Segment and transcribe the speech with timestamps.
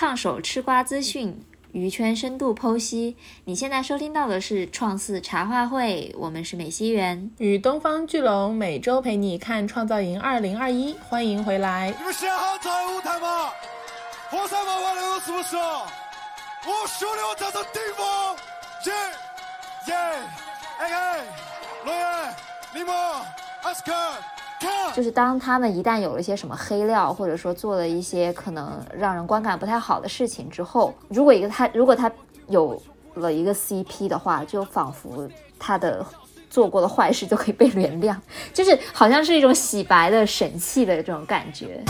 [0.00, 3.16] 烫手吃瓜资讯，娱圈深度剖析。
[3.44, 7.28] 你现在收听到的是创四茶话会，我们是美西园。
[7.38, 11.92] 与东方巨龙每周陪你看创造营二零二一，欢迎回来。
[11.98, 13.50] 你们想好走舞台吗？
[14.30, 15.56] 火山文化流是不是？
[15.56, 18.06] 我兄弟我站上顶峰，
[18.86, 18.92] 耶
[19.88, 19.94] 耶，
[20.78, 21.24] 哎哎，
[21.84, 22.36] 罗源、
[22.72, 22.94] 李梦、
[23.64, 23.92] 阿斯克。
[24.94, 32.10] 就是当他们一旦有了一些什么黑料，或者说做了一些可能让人观感不太好的事情之后，如果一个他如果他
[32.48, 32.80] 有
[33.14, 35.28] 了一个 CP 的话，就仿佛
[35.58, 36.04] 他的
[36.50, 38.16] 做过的坏事就可以被 原谅，
[38.52, 41.80] 就是好像是一种洗白的神器的这种感觉。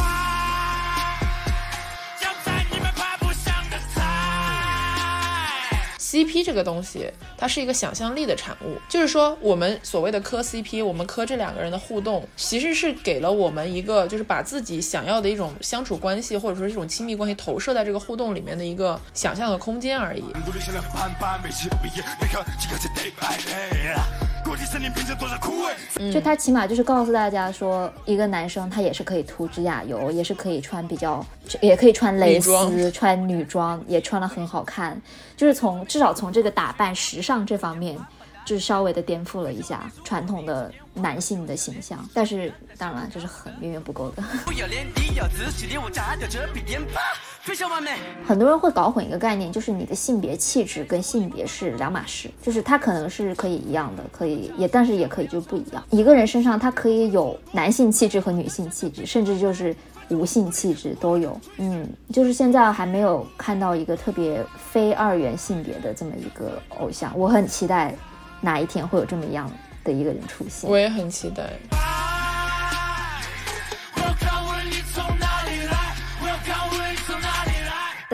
[6.09, 8.79] CP 这个东西，它是一个想象力的产物。
[8.89, 20.25] 就是说，我们所谓的磕 CP，我们磕这两个人的互动，其实是给了我们一个，就是把自己想要的一种相处关系，或者说这种亲密关系投射在这个互动里面的一个想象的空间而已。
[26.11, 31.25] 就他起码就是告诉大家说，一个男生他也是可以涂指甲油，也是可以穿比较，
[31.61, 34.99] 也可以穿蕾丝，穿女装也穿的很好看。
[35.39, 37.97] 就是从至少从这个打扮时尚这方面，
[38.45, 42.05] 就是稍微的颠覆了一下传统的男性的形象。
[42.13, 44.23] 但是当然这是很远远不够的。
[48.27, 55.81] 很多人会搞混一个概念，就是你的性别气质跟性别是两码事，就是它可能是可以一样的，可以也，但是也可以就不一样。
[55.91, 59.75] 一个人身上他可以有男性气质和女性气质，甚至就是
[60.11, 61.39] 无性气质都有。
[61.59, 67.95] 嗯，就是现在还没有看到一个特别非二元性别的这么一个偶像，我很期待
[68.41, 69.51] 哪一天会有这么样
[69.85, 70.71] 的一个人出现。
[70.71, 71.45] 我也很期待。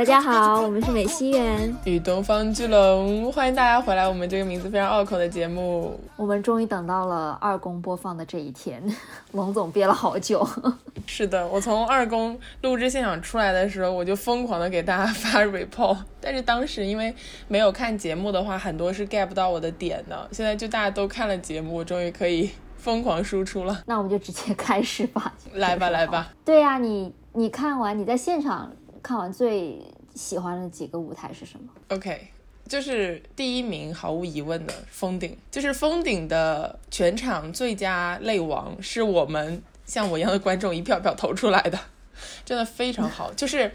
[0.04, 4.06] 大家好， 我们是美西园与东方巨龙，欢迎大家回来。
[4.06, 8.84] 我们这个名字非常拗口的节目，我们终于等到了二公播放的这一天。
[9.32, 10.46] 龙总憋了好久。
[11.06, 17.14] 是的，我从二公录制现场出来的时候，我就疯狂的给大家发 report，但是当时因为
[17.48, 20.28] 没有看节目的话，很多是 get 不到我的点的。
[20.32, 23.80] 现在就大家都看了节目，终于可以疯狂输出了。
[23.86, 25.32] 那我们就直接开始吧。
[25.54, 26.30] 来吧，来吧。
[26.44, 28.70] 对呀，你你看完你在现场。
[29.06, 29.78] 看完最
[30.14, 32.28] 喜欢的几个舞台是什么？OK，
[32.68, 41.78] 就是第一名，毫无疑问的封顶，就是封顶的全场最佳泪王，是我们像我一样的观众一票票投出来的，
[42.44, 43.32] 真的非常好。
[43.34, 43.70] 就是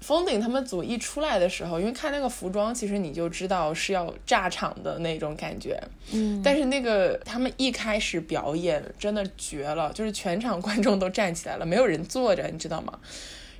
[0.00, 5.80] 封顶他们组一出来的时候，因为看那个服装，其实你就知道是要炸场的那种感觉。
[6.10, 12.98] 嗯，但是那个他们一开始表演真的绝了，就是全场观众都站起来了，没有人坐着，你知道吗？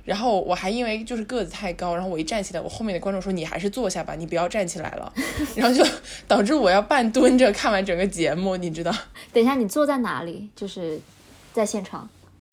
[0.03, 5.13] 然后我还因为就是个子太高，然后我一站起来，我后面的观众说你还是坐下吧，你不要站起来了，
[5.55, 5.85] 然后就
[6.27, 8.93] 导致我要半蹲着看完整个节目，你知道？
[9.31, 10.49] 等一下，你坐在哪里？
[10.55, 10.99] 就是
[11.53, 12.09] 在现场？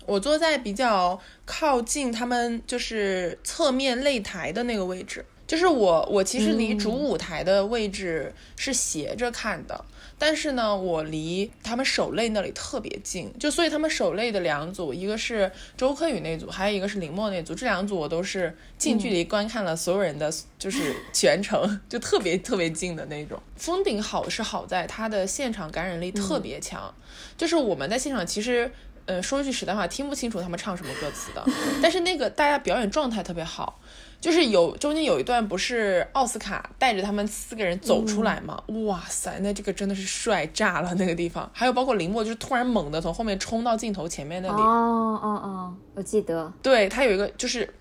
[0.07, 9.85] 我坐在比较靠近他们就是侧面擂台的那个位置，就是我我其实离主舞台的位置是斜着看的。
[10.17, 23.37] 但是呢，我离他们守擂那里特别近，就所以他们守擂的两组，一个是周柯宇那组，还有一个是林默那组，这两组我都是近距离观看了所有人的就是 全程，就特别特别近的那种。
[23.57, 26.95] 封顶好是好在它的现场感染力特别强，
[27.37, 28.71] 就是我们在现场其实，
[29.07, 31.45] 嗯，说句实在话，听不清楚他们唱什么歌词的，
[31.83, 33.81] 但是那个大家表演状态特别好。
[34.21, 38.63] 就是有中间有一段不是奥斯卡带着他们四个人走出来吗？
[38.85, 41.51] 哇塞，那这个真的是帅炸了那个地方。
[41.55, 44.61] 还有包括林默，就是突然猛地从后面冲到镜头前面那里。
[44.61, 46.53] 哦哦哦，我记得。
[46.63, 47.73] 对他有一个就是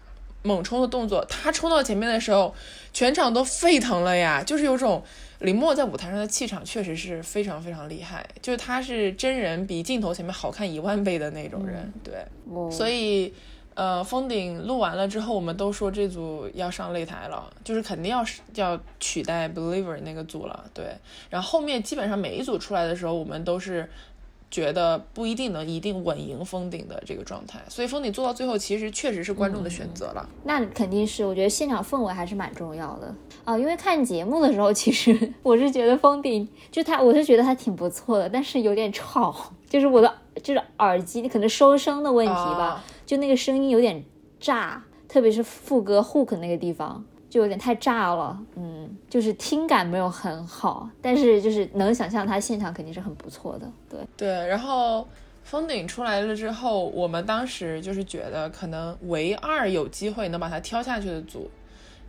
[0.44, 2.56] 猛冲的动作，他冲到前面的时候，
[2.94, 4.42] 全场都沸腾了呀！
[4.42, 5.04] 就是有种
[5.40, 11.92] 林默在舞台上的气场确实是非常非常厉害，就是他是真人比镜头前面好看一万倍的那种人。
[12.02, 12.26] 对，
[12.72, 13.34] 所以。
[13.80, 18.22] 呃，封顶录完了之后，我们都说这组要上擂台了，就是肯定要
[18.56, 20.66] 要取代 Believer 那个组了。
[20.74, 20.88] 对，
[21.30, 23.90] 然后后面基本上每一组出来的时候，我们都是
[24.52, 27.62] 觉得不一定能一定稳赢封顶的这个状态。
[27.70, 30.28] 所以封顶做到最后，其实确实是观众的选择了。
[30.44, 33.16] 那肯定是，我觉得现场氛围还是蛮重要的
[33.46, 33.58] 啊。
[33.58, 39.34] 因为看节目的时候，其实我是觉得封顶就他，我是觉得他挺不错的，但是有点吵，
[39.70, 40.14] 就是我的
[40.44, 42.84] 就是耳机可能收声的问题吧。
[43.10, 44.04] 就那个声音有点
[44.40, 54.48] 炸，特别是副歌 hook 那个地方就有点太炸了，嗯，就是听感没有很好，但是就是能想象他现场肯定是很不错的，对对。
[54.48, 55.08] 然后
[55.42, 61.50] 封顶出来了之后，我们当时就是觉得可能唯二有机会能把它挑下去的组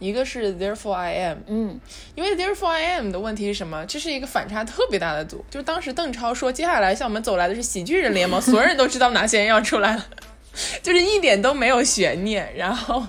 [0.01, 1.81] 一个是 Therefore I Am，嗯，
[2.15, 3.87] 因为 Therefore I Am 的问题是什么？
[3.87, 10.05] 这是一个反差特别大的组，就当时邓超说接下来向我们走来的是喜剧人联盟，所有人都知道哪些人要出来了，
[10.83, 12.53] 就是一点都没有悬念。
[12.57, 13.05] 然后，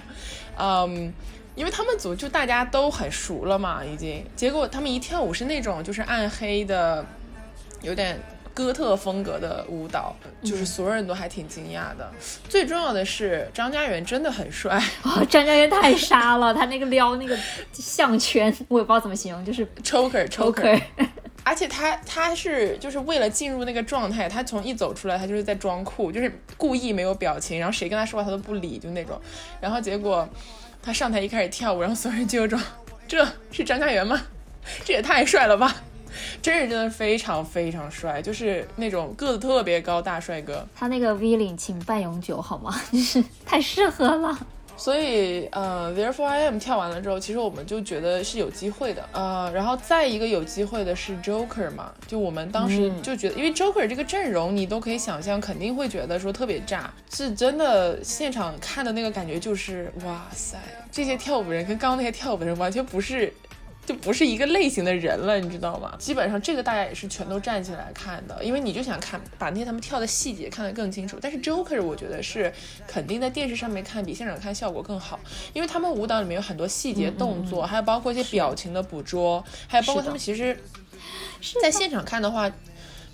[0.58, 1.14] 嗯，
[1.56, 7.06] 因为他们组就大家都很熟了嘛，已经，结果他们一跳舞是那种就是暗黑的，
[7.82, 8.20] 有点。
[8.54, 12.12] 哥特风格的舞蹈，就是所有人都还挺惊讶的。
[12.50, 17.36] 最重要的是，张家元真的很帅 哦，张家元太杀了，他那个撩那个
[17.72, 20.82] 项圈，我也不知道怎么形容，就是 choker choker。
[21.44, 29.20] 而且他他是就是为了进入那个状态，他从一走出来，他就是在装酷，就是故意没有表情，然后谁跟他说话他都不理，就那种。
[29.60, 30.28] 然后结果
[30.82, 32.60] 他上台一开始跳舞，然后所有人就有种
[33.08, 34.22] 这是张家元吗？
[34.86, 35.76] 这也太帅了吧！
[36.42, 40.68] 真人真的非常非常帅，就是那种个子特别高大帅哥。
[40.76, 42.80] 他那个 V 领请半永久好吗？
[42.92, 44.38] 就是太适合了。
[44.82, 49.08] 所以，呃，Therefore I Am 跳完了之后，其实我们就觉得是有机会的。
[49.12, 56.92] 呃，然后再一个有机会的是 Joker 嘛，就我们当时就觉得，因为 Joker 这个阵容，你都可以想象，肯定会觉得说特别炸。
[57.14, 60.58] 是真的，现场看的那个感觉就是，哇塞，
[60.92, 63.32] 这些跳舞人跟刚刚那些跳舞人完全不是。
[63.86, 65.96] 就不是一个类型的人了，你知道吗？
[65.98, 71.18] 基本上这个大家也是全都站起来看的，因为你就想看把那些他们跳的细节看得更清楚。
[71.20, 72.54] 但是 Joker 我觉得是
[72.88, 75.20] 肯定在电视上面看比现场看效果更好，
[75.54, 80.58] 因为他们舞蹈里面有很多细节动作，还有包括一些表情的捕捉，还有包括他们其实，
[81.62, 82.52] 在现场看的话。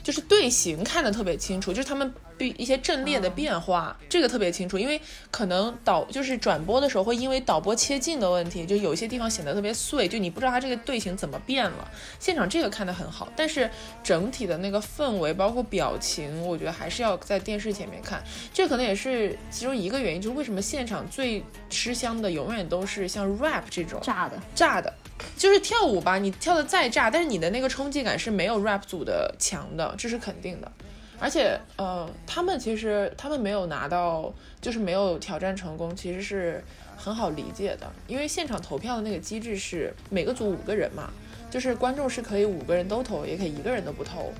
[0.07, 4.79] 就是队形看得特别清楚，就是他们一一些阵列的变化，这个特别清楚。
[4.79, 11.91] 因为可能导就是转播的时候会因为导播切近的问题，就有一些地方显得特别碎，就你不知道他这个队形怎么变了。
[12.21, 13.69] 现场这个看得很好，但是
[14.01, 18.23] 整体的那个氛围包括表情，我觉得还是要在电视前面看。
[18.53, 24.93] 这可能也是其中一个原因，就是为什么现场最吃香的永远都是像 rap 这种炸的炸的。
[25.35, 30.71] 就是跳舞吧，你跳的再炸，但是你的那个冲击感是没有 rap 组的强的，这是肯定的。
[31.19, 34.31] 而且，呃，他们其实他们没有拿到，
[34.61, 36.63] 就是没有挑战成功，其实是
[36.95, 41.09] 很好理解的，因为现场投票的那个机制是每个组五个人嘛，
[41.49, 44.31] 就是观众是可以五个人都投，也可以一个人都不投。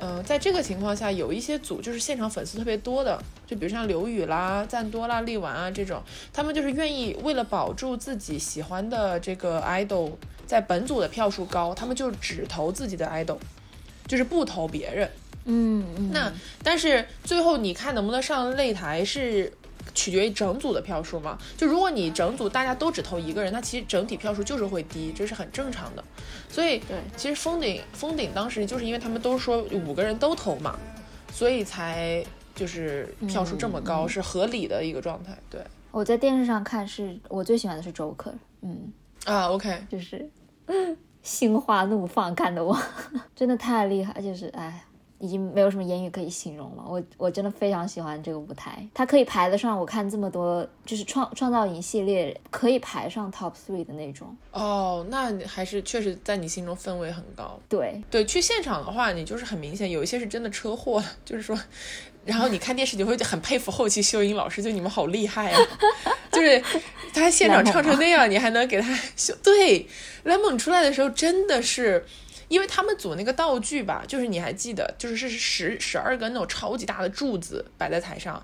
[0.00, 6.02] 嗯，在这个情况下，有一些组就是现场粉丝特别多的，就比如像刘宇啦、赞多啦、力丸啊这种，
[6.32, 10.12] 他们就是愿意为了保住自己喜欢的这个 idol
[10.46, 13.38] 在本组的票数高，他们就只投自己的 idol，
[14.06, 15.10] 就是不投别人。
[15.46, 16.32] 嗯嗯，那
[16.62, 19.52] 但是最后你看能不能上擂台是。
[19.94, 21.38] 取决于整组的票数嘛？
[21.56, 26.04] 就如果你整组大家都只投一个人，那其实整体票数就是会低，这是很正常的。
[26.48, 30.76] 所以，对，其实封顶封顶当时就是因为他们都说五个人都投嘛，
[31.32, 32.24] 所以才
[32.54, 35.36] 就是票数这么高，是合理的一个状态。
[35.48, 35.60] 对，
[35.90, 38.92] 我在电视上看，是我最喜欢的是周克，嗯
[39.24, 40.28] 啊，OK，就是
[41.22, 42.76] 心花怒放，看得我
[43.34, 44.84] 真的太厉害，就是哎。
[45.24, 54.36] 已经没有什么言语可以形容了，我我真的非常喜欢这个舞台，它可以排得上我看这么多就是创创造营系列可以排上 top three 的那种。
[54.50, 57.58] 哦，那还是确实在你心中氛围很高。
[57.70, 61.58] 对对，去现场的话，你就是很明显有一些是真的车祸，就是说，
[62.26, 65.60] 然后你看电视你会很佩服后期修音老师，就你们好厉害啊，
[66.30, 66.62] 就是
[67.14, 69.34] 他现场唱成那样，你还能给他修。
[69.42, 69.88] 对
[70.26, 72.04] ，lemon 出来的时候真的是。
[72.54, 78.40] 因为他们组那个道具吧，就是你还记得，就是是十十二根那种超级大的柱子摆在台上，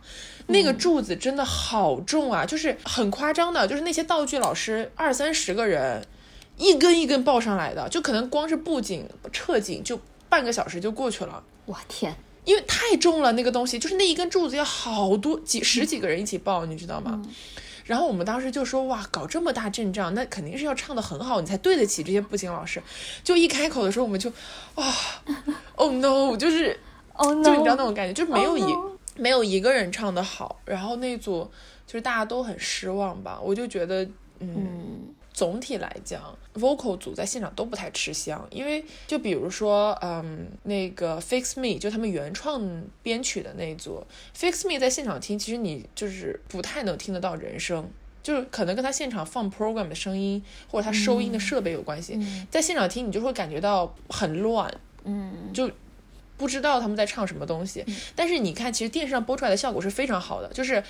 [0.49, 6.05] 那个柱子真的好重啊，就是很夸张的，就是那些道具老师二三十个人，
[6.57, 11.45] 一根一根抱上来的，就可能光是布景、撤景就半个小时就过去了。
[11.67, 12.13] 我天，
[12.45, 17.23] 因为太重了那个东西，就是那一根柱子要好多几十几个人一起抱，你知道吗？
[17.91, 22.81] 然后我们当时就说哇，搞这么大阵仗，那肯定是要唱的很好，你才对得起这些布景老师。
[23.25, 24.31] 就一开口的时候，我们就
[24.77, 24.95] 啊
[25.75, 26.79] ，Oh no，就是，
[27.15, 28.63] Oh no，就你知道那种感觉，就是没有一
[29.17, 30.61] 没有一个人唱的好。
[30.65, 31.51] 然后那组
[31.85, 35.13] 就是大家都很失望吧，我就觉得，嗯。
[35.41, 42.63] 总体来讲，vocal 组在现场都不太吃香，因为就比如说，嗯，那个 Fix Me 就他们原创
[43.03, 44.05] 编曲的那一组
[44.37, 47.89] ，Fix Me 在现场听，其实你就是不太能听得到人声，
[48.23, 52.21] 就是可能跟他现场放 program 的声音或者他收音的设备有关系，
[52.51, 54.71] 在现场听你就会感觉到很乱，
[55.05, 55.71] 嗯，就
[56.37, 57.83] 不知道他们在唱什么东西。
[58.15, 60.85] 但是你看，其实电视上播出来的效果是非常好的，就是。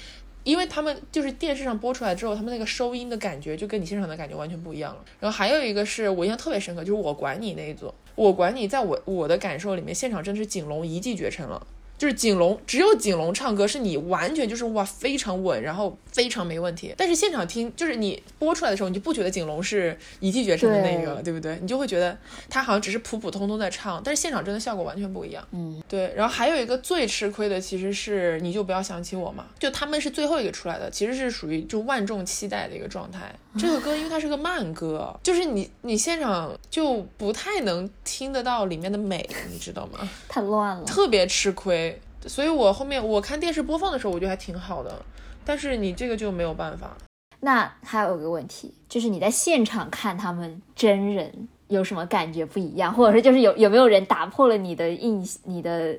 [0.45, 5.05] 因为他们就是电视上播出来之后，他们那个收音的感觉就跟你现场的感觉完全不一样了。
[5.21, 11.67] 然后还有一个是我印象特别深刻，就是我管你那一组，我管你，在我我的感受里面，现场真的是景龙一骑绝尘了，
[12.01, 16.95] 就是景龙，只有景龙唱歌是你完全就是哇非常稳，然后非常没问题。
[16.97, 21.59] 但是现场听，就是你播出来的时候，你就不觉得景龙是一骑绝尘的那个了，对不对？
[21.61, 22.17] 你就会觉得
[22.49, 25.47] 他好像只是普普通通在唱，但是现场真的效果完全不一样。
[25.53, 26.11] 嗯，对。
[26.17, 33.31] 然后还有一个最吃亏的其实是你就不要想起我嘛，就他们是最后一个出来的，其实是属于就万众期待的一个状态。
[33.59, 40.09] 这个歌因为它是个慢歌，就是你你现场就不太能听得到里面的美，你知道吗？
[40.29, 42.01] 太乱了，特别吃亏。
[42.27, 45.03] 所以我后面我看电视播放的时候，我觉得还挺好的，
[45.45, 46.97] 但是你这个就没有办法。
[47.41, 55.97] 那还有个问题，就是你在现场看他们真人有什么感觉不一样，或者说就是有有没有人打破了你的印你的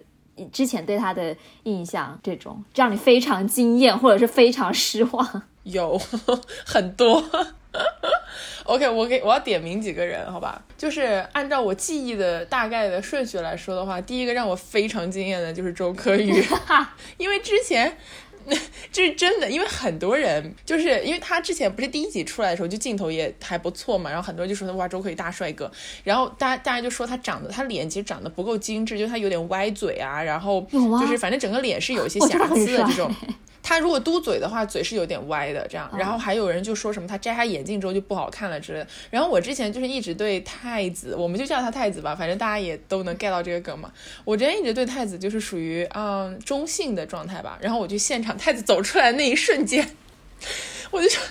[0.51, 5.43] 之前对他的印象，这种让你非常惊艳或者是非常失望？
[5.63, 5.99] 有
[6.65, 7.23] 很多。
[8.65, 10.61] OK，我给我要点名几个人，好吧？
[10.77, 16.43] 就是按照我记忆的大概的顺序来说的话，第一个让我非常惊艳的就是周柯宇，
[17.17, 17.97] 因为之前
[18.91, 25.69] 这是真的，因为很多人就是因为他之前不是第一集出来的时候就镜头也还不错嘛，然后很多人就说他哇周柯宇大帅哥，
[26.03, 33.13] 然后大家大家就说他长得他脸其实长得不够精致，就他有点歪嘴啊，然后就是反正整个脸是有一些瑕疵的这种。
[33.63, 35.89] 他如果嘟嘴的话，嘴是有点歪的，这样。
[35.97, 38.87] 然后还有人就说什么他摘下眼镜之后就不好看了之类的。
[39.09, 43.91] 然后我之前就是一直对太子，我们就叫他太子吧，反正大家也都能 get 到这个梗嘛。
[44.25, 47.57] 我之前一直对太子就是属于嗯中性的状态吧。
[47.61, 49.95] 然后我就现场太子走出来那一瞬间，
[50.89, 51.21] 我就说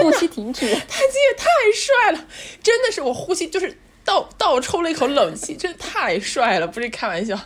[0.00, 2.26] 呼吸停止，太子也太帅了，
[2.62, 7.38] 真的是我呼吸就是倒倒抽了一口冷气，真的太帅了，不是开玩笑。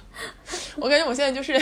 [0.76, 1.52] 我感觉我现在就是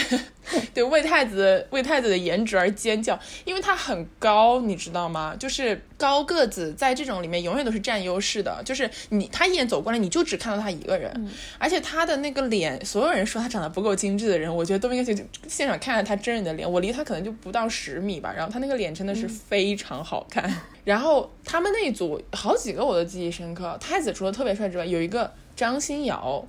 [0.75, 5.35] 对为太子为太子的颜值而尖叫，因为他很高，你知道吗？
[5.39, 8.63] 就是高个子在这种里面永远都是占优势的。
[8.65, 16.71] 就是你他一眼走过来，你就只看到他一个人，而且他的那个脸，所有人说他长得不够精致的人，我觉得都应该去现场看看他真人的脸。
[16.71, 20.51] 我离他可能就不到十米吧，然后他那个脸真的是非常好看。
[20.85, 26.47] 然后他们那一组好几个我都记忆深刻，太子除了特别帅之外，有一个张欣瑶。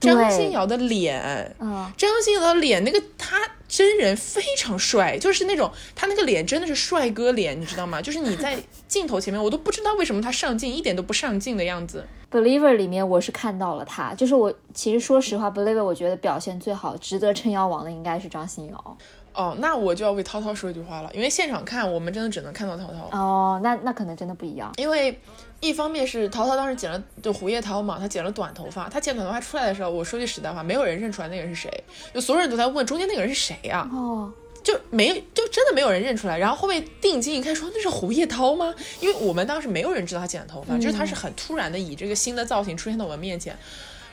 [0.00, 1.20] 张欣瑶的脸，
[1.58, 3.36] 嗯，张欣瑶的脸，那个他
[3.66, 8.00] 真人非常帅，就是那种他那个脸真的是帅哥脸，你知道吗？
[8.00, 12.06] 就是你在 镜头前面，我都不知道为什么他上镜一点都不上镜的样子。
[12.30, 18.96] Believer 里面我是看到了他，就是我其实说实话，Believer 我觉得表现最好、值得撑腰王的应该是张欣瑶。
[19.34, 23.08] 哦，那我就要为涛涛说一句话了，因为现场看我们真的只能看到涛涛。
[23.18, 25.18] 哦，那那可能真的不一样，因为。
[25.60, 28.88] 一方面是陶陶当时剪了，就胡叶涛嘛，他剪了短头发。
[28.88, 31.84] 他剪短头发出来的时候，我说句实在话，没有人认出来那个人是谁，
[32.14, 33.90] 就所有人都在问中间那个人是谁啊？
[33.92, 36.38] 哦，就没有，就真的没有人认出来。
[36.38, 38.72] 然后后面定睛一看，说那是胡叶涛吗？
[39.00, 43.56] 因为我们当时没有人知道他剪了头发，就是他是很突然的以这个新的造型出现在我们面前。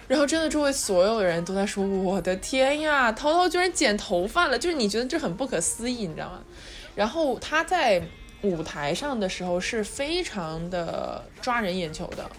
[0.08, 6.42] 然后真的周围所有人都在说：“我的天呀，涛涛居然剪头发了！”就是你觉得这很不可思议，你知道吗？
[6.96, 8.02] 然后他在。
[8.46, 12.30] 舞台上的时候是非常的抓人眼球的，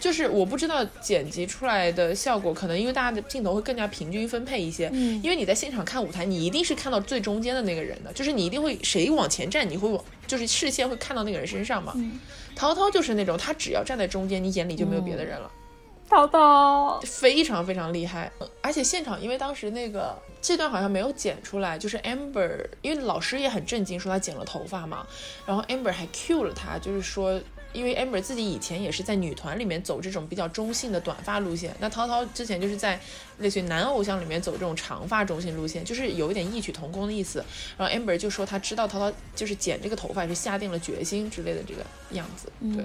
[0.00, 4.90] 就是我不知道剪辑出来的效果，可能因为大家的镜头会更加平均分配一些。
[4.92, 11.94] 嗯，因为你在现场看舞台，你一定是看到最中间的那个人的，就是你一定会谁往前站，你会往就是视线会看到那个人身上嘛。
[12.54, 15.50] 涛涛就是那种，他只要站在中间，你眼里就没有别的人了。
[16.12, 25.06] 涛涛非常非常厉害，而且现场因为当时那个这段好像没有剪出来，就是 Amber，因为老师也很震惊，说他剪了头发嘛，
[25.46, 27.40] 然后 Amber 还 Q 了他，就是说，
[27.72, 33.00] 因为 Amber 自己以前也是在女团里面走这种比较中性的短发路线，那涛涛之前就是在
[33.38, 37.42] 类似于男偶像里面走这种长发中性路线，就是有一点异曲同工的意思。
[37.78, 42.84] 然后 Amber 就说他知道涛涛就是剪这个头发是下定了决心之类的这个样子，对，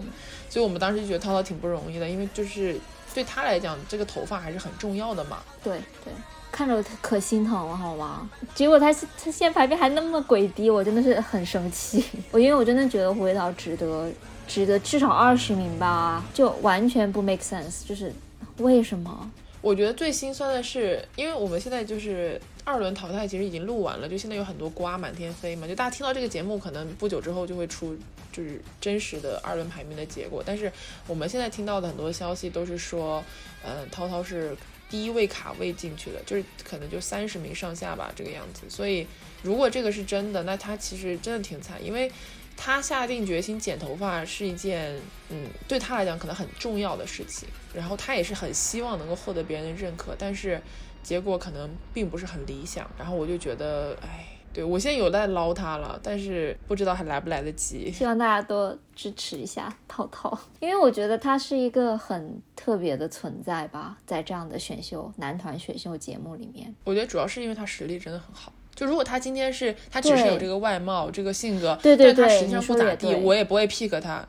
[0.50, 2.80] 所以我们当时就觉得涛涛挺不容易的，因为就是。
[3.18, 5.40] 对他来讲，这个头发还是很重要的嘛。
[5.64, 6.14] 对对，
[6.52, 8.30] 看着可心疼了，好吗？
[8.54, 12.06] 结果他他现在排名还那么鬼低，我真的是很生气。
[12.30, 14.08] 我因为我真的觉得胡伟涛值得
[14.48, 18.14] 值得至少二十名吧，就完全不 make sense，就是
[18.60, 19.32] 为什么？
[19.62, 25.66] 我觉得最心酸的是，因为我们现在就是二轮淘汰，其实已经录完了，就现在有很多瓜满天飞嘛。
[25.66, 27.98] 就大家听到这个节目，可能不久之后就会出，
[28.30, 30.44] 就是真实的二轮排名的结果。
[30.46, 30.70] 但是
[31.08, 33.24] 我们现在听到的很多消息都是说，
[33.64, 34.54] 嗯，涛涛是
[34.90, 38.64] 第一位卡位进去的，就是可能就三十名上下吧这个样子。
[38.70, 39.08] 所以
[39.42, 42.12] 如果这个是真的，那他其实真的挺惨，因为。
[42.60, 47.48] 他下定决心剪头发是一件，嗯，对他来讲可能很重要的事情。
[47.72, 50.60] 然后他也是很希望能够获得别人的认可，但是
[51.08, 52.86] 结果可能并不是很理想。
[52.98, 54.34] 然后我就觉得，哎。
[54.54, 57.92] 对我现在有在捞他了，但是不知道还来不来得及。
[57.92, 66.74] 希望大家多支持一下 涛涛，因为我觉得他是一个很特别的存在吧，在这样的选秀男团选秀节目里面。
[66.86, 68.52] 我觉得主要是因为他实力真的很好。
[68.74, 74.28] 就如果他今天是他只是有这个外貌、这个性格，对对对但他实际上不咋地，也我也不会 pick 他。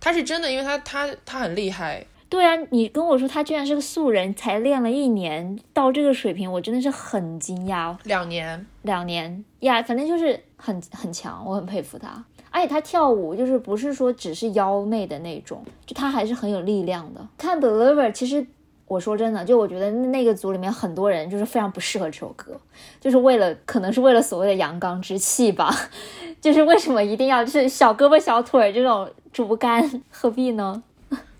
[0.00, 2.04] 他是真的，因为他他他很厉害。
[2.28, 7.96] 对啊，你跟我说他居然是个素人，才练了一年到这个水平，我真的是很惊讶。
[8.04, 12.22] 两年，两年呀，反正就是很很强，我很佩服他。
[12.50, 17.26] 而且他跳舞就是不是说只是妖媚的那种，就他还是很有力量的。
[17.36, 18.46] 看 Believer，其实
[18.86, 22.58] 我说真的，就我觉得那个组里面很多人就是非常不适合这首歌，
[23.00, 25.74] 就是为了可能是为了所谓的阳刚之气吧，
[26.40, 30.82] 就是为什么一定要就是小胳膊小腿这种竹竿，何必呢？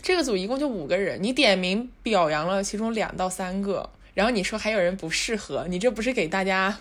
[0.09, 6.75] 这个组一共就五个人，你点名表扬了其中两到三个，然后你说还有人不适合，你这不是给大家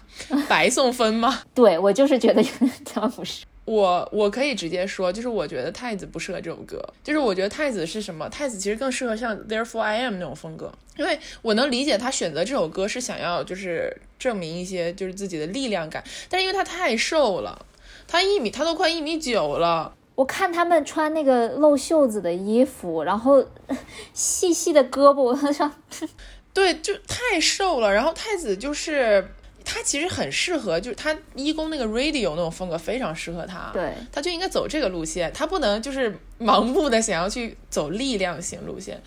[0.48, 1.42] 白送分吗？
[1.54, 2.42] 对我就是觉得
[2.86, 3.44] 他不是。
[3.66, 8.30] 我我可以直接说，就是我觉得太子不适合这首歌，就是我觉得太子是什么？
[8.30, 17.66] 太子其实更适合像 Therefore I Am 那种风格，因为我能理解他选择这首歌是想要就是证明一些就是自己的力量感，但是因为他太瘦了，
[18.08, 23.46] 他一米他都快一米九了，我看他们穿那个露袖子的衣服，然后
[24.16, 25.72] 细细的胳膊，我想
[26.52, 27.94] 对，就太瘦了。
[27.94, 29.24] 然后太子就是
[29.64, 39.00] 他其实很适合，就是他一公那个 radio 那种风格非常适合他，对他就应该走这个路线，他不能就是盲目的想要去走力量型路线。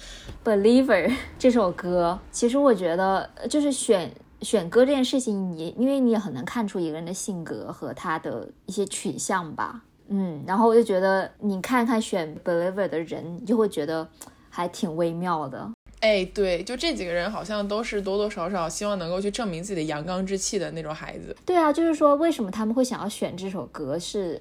[0.44, 9.82] Believer 这首歌，其实我觉得呃就是选选歌这件事情，你因为你也很能看出一个人的性格和他的一些取向吧。
[10.10, 14.06] 嗯，然后我就觉得你看看选 Believer 的人，你就会觉得
[14.48, 15.70] 还挺微妙的。
[16.00, 21.34] 哎，对，就这几个人好像都是多多少少希望能够去证明自己的阳刚之气的那种孩子。
[21.46, 24.40] 对啊，就是说为什么他们会想要选这首歌是。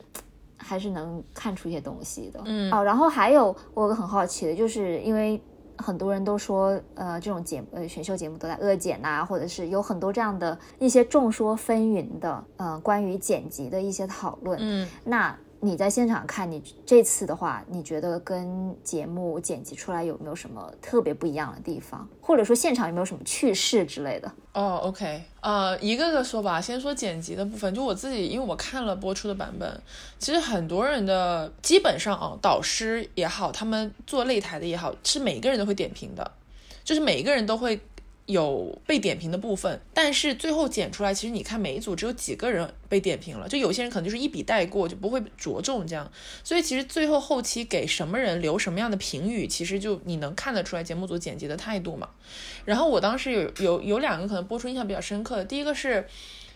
[0.62, 5.42] 还是能看出一些东西的，嗯哦，然后还有我有个很好奇的，就是因为
[5.78, 14.60] 很多人都说，呃，这种节呃选秀节目都在恶剪呐、或者是有很多这样的一些众说纷纭的，呃，关于剪辑的一些讨论。
[14.62, 24.32] 嗯，那你在现场看，你这次的话，你觉得跟节目剪辑出来有没有什么特别不一样的地方，或者说现场有没有什么趣事之类的？
[24.54, 26.62] 哦，OK，呃，一个个说吧。
[26.62, 29.82] 先说剪辑的部分，就我自己，因为我看了播出的版本，
[30.18, 36.32] 其实很多人的基本上啊，导师也好，他们做擂台的也好，是每个人都会点评的，
[36.86, 37.80] 就是每一个人都会
[38.30, 46.12] 有被点评的部分，但是最后剪出来，其实你看每一组只有几个人被点评了，就有些人可能就是一笔带过，就不会着重这样。
[46.44, 52.08] 所以其实最后后期给什么人留什么样的评语，其实就你能看得出来节目组剪辑的态度嘛。
[52.66, 56.08] 然后我当时有有有两个可能播出印象比较深刻的，第一个是。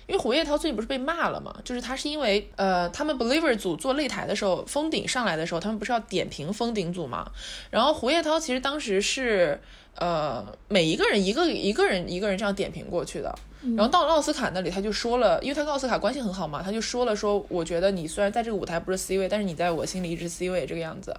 [0.06, 7.32] 因为胡叶涛最近不是被骂了嘛，就是他是因为呃，他们 Believer 组做擂台的时候，封顶上来的时候，他们不是要点评封顶组嘛？
[7.70, 9.62] 然后胡叶涛其实当时是
[9.96, 13.34] 呃，每一个人一个一个人一个人这样点评过去的。
[13.78, 21.16] 然后到了奥斯卡那里，他就说了，因为他跟奥斯卡关系很好嘛，他就说了说，我觉得你虽然在这个舞台不是 C 位，但是你在我心里一直 C 位这个样子。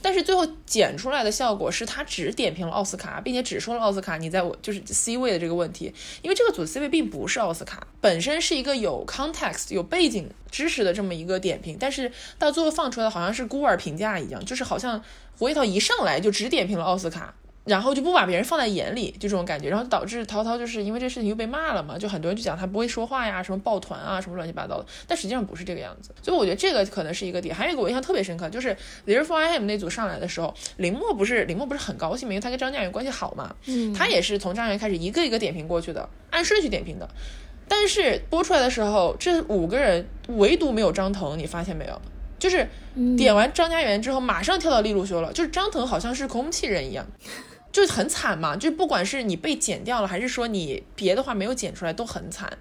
[0.00, 15.02] 但是最后剪出来的效果是他只点评了奥斯卡，并且只说了奥斯卡你在我就是 C 位的这个问题，因为这个组 C 位并不是奥斯卡，本身是一个有 context 有背景知识的这么一个点评，但是到最后放出来的好像是孤儿评价一样，就是好像
[15.36, 17.34] 胡一涛一上来就只点评了奥斯卡。
[17.64, 27.54] 然后就不把别人放在眼里，就这种感觉，然后导致陶陶就是因为这事情又被骂了嘛，就很多人就讲他不会说话呀，什么抱团啊，什么乱七八糟的，但实际上不是这个样子，所以我觉得这个可能是一个点。
[27.54, 28.74] 还有一个我印象特别深刻，就是
[29.06, 37.08] Therefore I Am 那组上来的时候，林默不是林默不是很高兴嘛，因为他跟张嘉元关系好嘛，嗯他也是从张嘉元开始一个一个点评过去的，按顺序点评的。
[37.68, 42.00] 但是播出来的时候，这五个人唯独没有张腾，你发现没有？
[42.38, 42.66] 就是
[43.18, 47.06] 点完张嘉元之后，马上跳到利路修了，就是张腾好像是空气人一样。
[47.72, 52.58] 就很惨嘛，就不管是你被剪掉了，还是说你别的话没有剪出来，都很惨。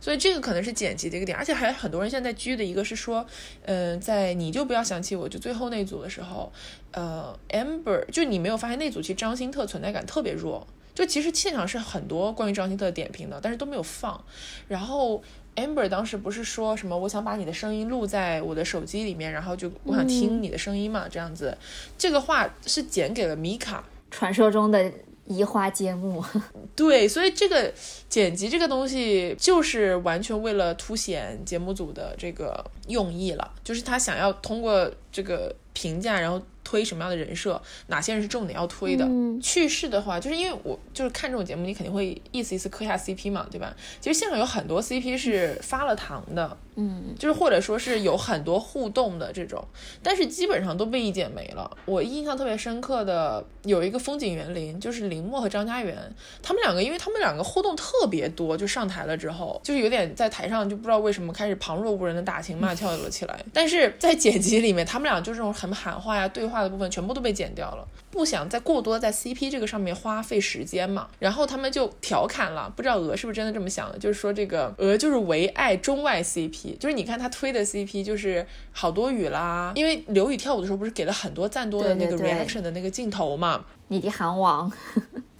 [0.00, 3.24] 所以这个可能是剪辑的一个点，而且还有很多人现在拘的一个是说，
[3.62, 6.52] 嗯、在你就不要想起我，就最后那组的时候，
[6.90, 14.22] 呃，Amber，就你没有发现那组其实张新特存在感特别弱，就其实现场是很多关于张新特的点评的，但是都没有放。
[14.68, 15.22] 然后
[15.56, 21.56] Amber 当时不是说什么我想把你的声音录在我的手机里面，然后就我想听你的声音嘛，这样子，
[21.96, 23.82] 这个话是剪给了米卡。
[24.16, 24.92] 传说中的
[25.26, 26.22] 移花接木，
[26.76, 27.72] 对，所以这个
[28.08, 39.04] 剪辑这个东西就是完全为了凸显节目组的这个用意了，就是他想要通过这个评价，然后推什么样的人设，哪些人是重点要推的。
[39.04, 43.74] 嗯去世的话，就是因为我就是看这种节目，你肯定会意思意思磕一下 CP 嘛，对吧？
[44.00, 49.62] 其实现场有很多 CP 是发了糖的，嗯，就是或者说是有很多互动的这种，
[50.02, 51.70] 但是基本上都被一剪没了。
[51.84, 55.96] 我印象特别深刻的有一个风景园林，就是林默和张家元，
[56.42, 63.44] 他们两个，因为他们两个互动特别多，就上台了之后，就是有点在台上就不知道为什么开始旁若无人的打情骂俏了起来。
[63.52, 71.08] 但是在剪辑里面，他们俩就这种很喊话呀、对话的部分全部都被剪掉了，不想再过多在 CP 这个上面花费时间嘛。
[71.18, 83.64] 然后他们就调侃了，不知道鹅是不是真的这么想的，就是说这个鹅就是唯爱中外 CP，就是你看他推的 CP 就是好多雨啦，因为刘宇跳舞的时候不是给了很多赞多的那个 reaction 的那个镜头嘛。
[83.88, 84.72] 你的韩王，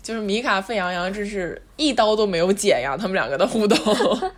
[0.04, 3.76] 就是米卡沸羊羊，这是一刀都没有剪呀，他们两个的互动。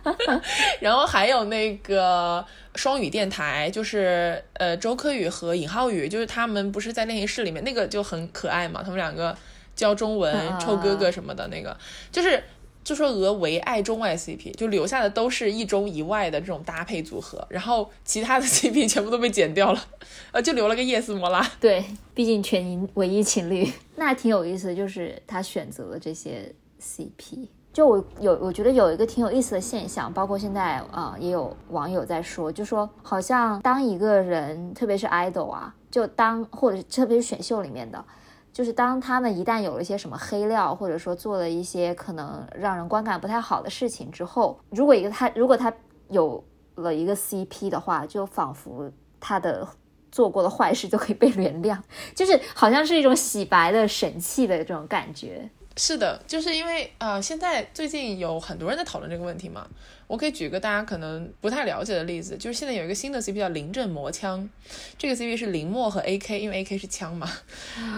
[0.81, 9.37] 然后还有那个双语电台，就是呃周柯宇和尹浩宇，就是他们不是在练习室里面那个就很可爱嘛，他们两个
[9.75, 11.77] 教中文、啊臭哥哥什么的那个，
[12.11, 12.41] 就是。
[12.87, 19.83] 就说俄唯爱中外 CP，就留下的都是一中一外的这种搭配组合，然后其他的 CP 全部都被剪掉了，
[20.31, 21.45] 呃，就留了个叶斯摩拉。
[21.59, 21.83] 对，
[22.15, 26.49] 毕竟全营唯一情侣，那挺有意思的，就是他选择了这些
[26.81, 27.49] CP。
[27.73, 38.01] 就我有，我觉得有一个挺有意思的现象，包括现在啊、也有网友在说，就说好像当一个人，特别是 idol 啊，就当或者特别是选秀里面的，
[38.57, 45.71] 就是当他们一旦有了一些什么黑料，或者说做了一些可能让人观感不太好的事情之后，如果一个他如果他
[46.09, 46.43] 有
[46.73, 49.67] 了一个 CP 的话，就仿佛他的
[50.11, 51.77] 做过的坏事就可以被原谅，
[52.15, 55.47] 就是好像是一种洗白的神器的这种感觉。
[55.77, 59.67] 是的，就是因为呃，现在最近有很多人在讨论这个问题嘛。
[60.07, 64.49] 我可以举个大家可能不太了解的例子，就是现在有一个新的 CP 叫临阵磨枪，
[64.97, 67.29] 这个 CP 是林默和 AK，因为 AK 是枪嘛。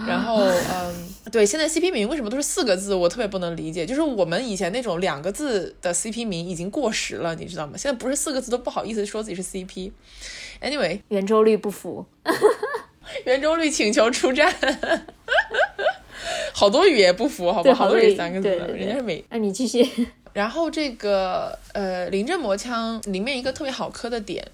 [0.08, 3.86] 然后嗯，对，现在 CP 名为什么都是四个字，我特别不能理解。
[3.86, 7.74] 就是我们以前那种两个字的 CP 名已经过时了，你知道吗？
[7.76, 9.92] 现在不是四个字都不好意思说自己是 CP。
[10.60, 12.04] Anyway， 圆周率不符，
[13.24, 14.52] 圆周率请求出战。
[16.52, 17.74] 好多语也不符，好吧？
[17.74, 19.86] 好多好多语语三个字，人家是美那你继续。
[20.32, 24.46] 然后这个呃，临阵磨枪里面一个特别好磕的点，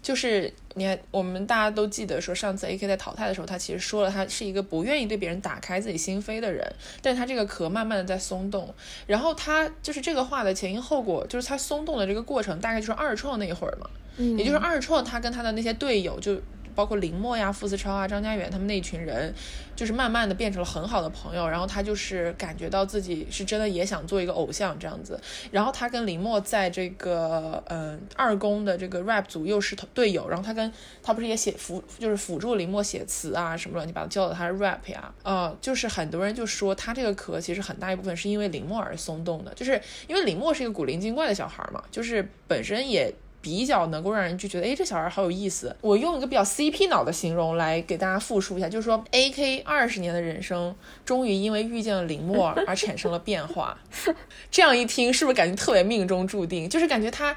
[0.00, 6.64] 就是你看我们大家都记得说，上次 AK 在淘汰的时候，他其实说了他是一个不愿意对别人打开自己心扉的人，
[7.02, 8.72] 但是他这个壳慢慢的在松动，
[9.08, 16.40] 然后他就是这个话的前因后果，就是他松动的这个过程，大概就是二创那一会儿嘛，嗯也就是二创他跟他的那些队友就。
[16.74, 19.32] 包括林默呀、傅思超啊、张家远他们那一群人，
[19.76, 21.48] 就是慢慢的变成了很好的朋友。
[21.48, 25.20] 然后他就是感觉到自己是真的也想做一个偶像这样子。
[25.50, 30.28] 然后他跟林默在这个嗯、二公的这个 rap 组又是队友。
[30.28, 35.12] 然后他跟他不是也写辅就是辅助林默写词啊什么乱七八糟，教的他 rap 呀。
[35.22, 43.14] 呃，就是很多人就说他这个壳其实很大一部分是因为林默而松动的，就是因为林默是一个古灵精怪的小孩嘛，就是本身也。
[43.44, 45.76] 比较能够让人就觉得，哎，这小孩好有意思。
[45.82, 53.78] 我用一个比较 CP 脑的形容来给大家复述一下，就是说，AK 二十年的人生，终于因为遇见了林默而产生了变化。
[54.50, 56.66] 这样一听，是不是感觉特别命中注定？
[56.66, 57.36] 就是感觉他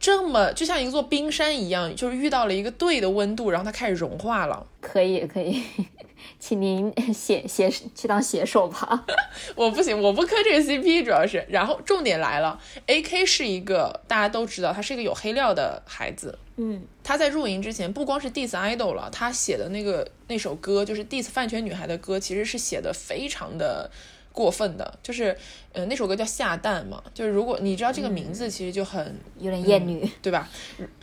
[0.00, 4.66] 这么就像一座冰山一样，就是遇到了一个对的温度，然后它开始融化了。
[4.80, 5.62] 可以可以，
[6.40, 9.04] 请您写写去当写手吧。
[9.54, 11.44] 我不行，我不磕这个 CP，主要是。
[11.50, 16.38] 然后重点来了，AK 是一个大家都知道，他是一个有黑料的孩子。
[16.56, 23.90] 嗯，他在入营之前，不光是 diss idol 了，他写的那个那首歌，就是 diss 饭圈女孩的歌，其实是写的非常的
[24.32, 24.98] 过分的。
[25.02, 25.36] 就是，
[25.72, 30.08] 呃，那首歌叫下蛋嘛，就是如果你知道这个名字，其实就很、有点厌女。
[30.22, 30.48] 对吧？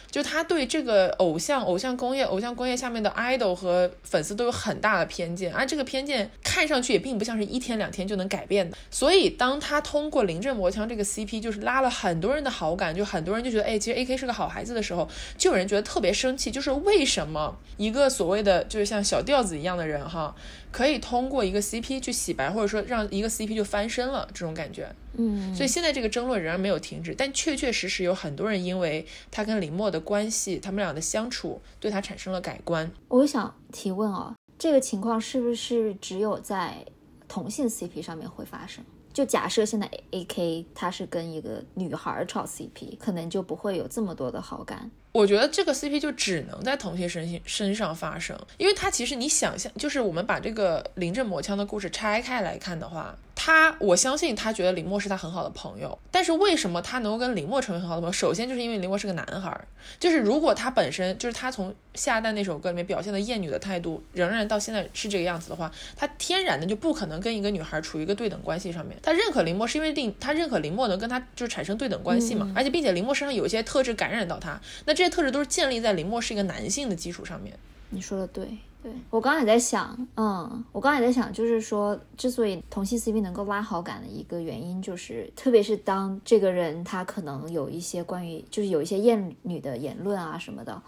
[0.10, 8.78] 就他对这个偶像、偶像工业、偶像工业下面的 idol 和粉丝都有很大的偏见，而这个偏见看上去也并不像是一天两天就能改变的。
[8.90, 20.34] 所以，当他通过临阵磨枪这个 CP，就是拉了很多人的好感，就很多人就觉得，哎，其实 AK 是个好孩子的时候，就有人觉得特别生气，就是为什么一个所谓的就是像小调子一样的人哈，
[20.78, 24.88] 可以通过一个 CP 去洗白，或者说让一个 CP 就翻身了这种感觉。
[25.18, 32.92] 嗯，所以现在这个争论仍然没有停止，但确确实实有很多人因为他跟林默的关系，他们俩的相处，对他产生了改观。
[33.08, 36.86] 我想提问哦，这个情况是不是只有在
[37.28, 38.86] 同性 CP 上面会发生？
[39.18, 44.92] 就假设现在 AK 他是跟一个女孩炒 CP，可能就不会有这么多的好感。
[45.12, 58.12] 我觉得这个 CP 就只能在同性身身上发生，因为他其实你想象，就是我们把这个临阵磨枪的故事拆开来看的话，他，我相信他觉得林默是他很好的朋友，但是为什么他能够跟林默成为很好的朋友？
[58.12, 59.66] 首先就是因为林默是个男孩儿，
[59.98, 68.98] 就是如果他本身就是他从下蛋那首歌里面表现的厌女的态度，仍然到现在是这个样子的话，他天然的就不可能跟一个女孩处于一个对等关系上面。
[69.02, 77.58] 他认可林默是因为定他认可林默能跟他就是产生对等关系嘛，而且并且林默身上有一些特质感染到他，那这些特质都是建立在林默是一个男性的基础上面。
[77.92, 78.46] 你说的对。
[78.84, 90.82] 对我刚刚也在想，嗯，我刚刚也在想，就是说，之所以同性 CP 能够拉好感的一个原因，就是特别是当这个人他可能有一些关于，就是有一些厌女的言论啊什么的，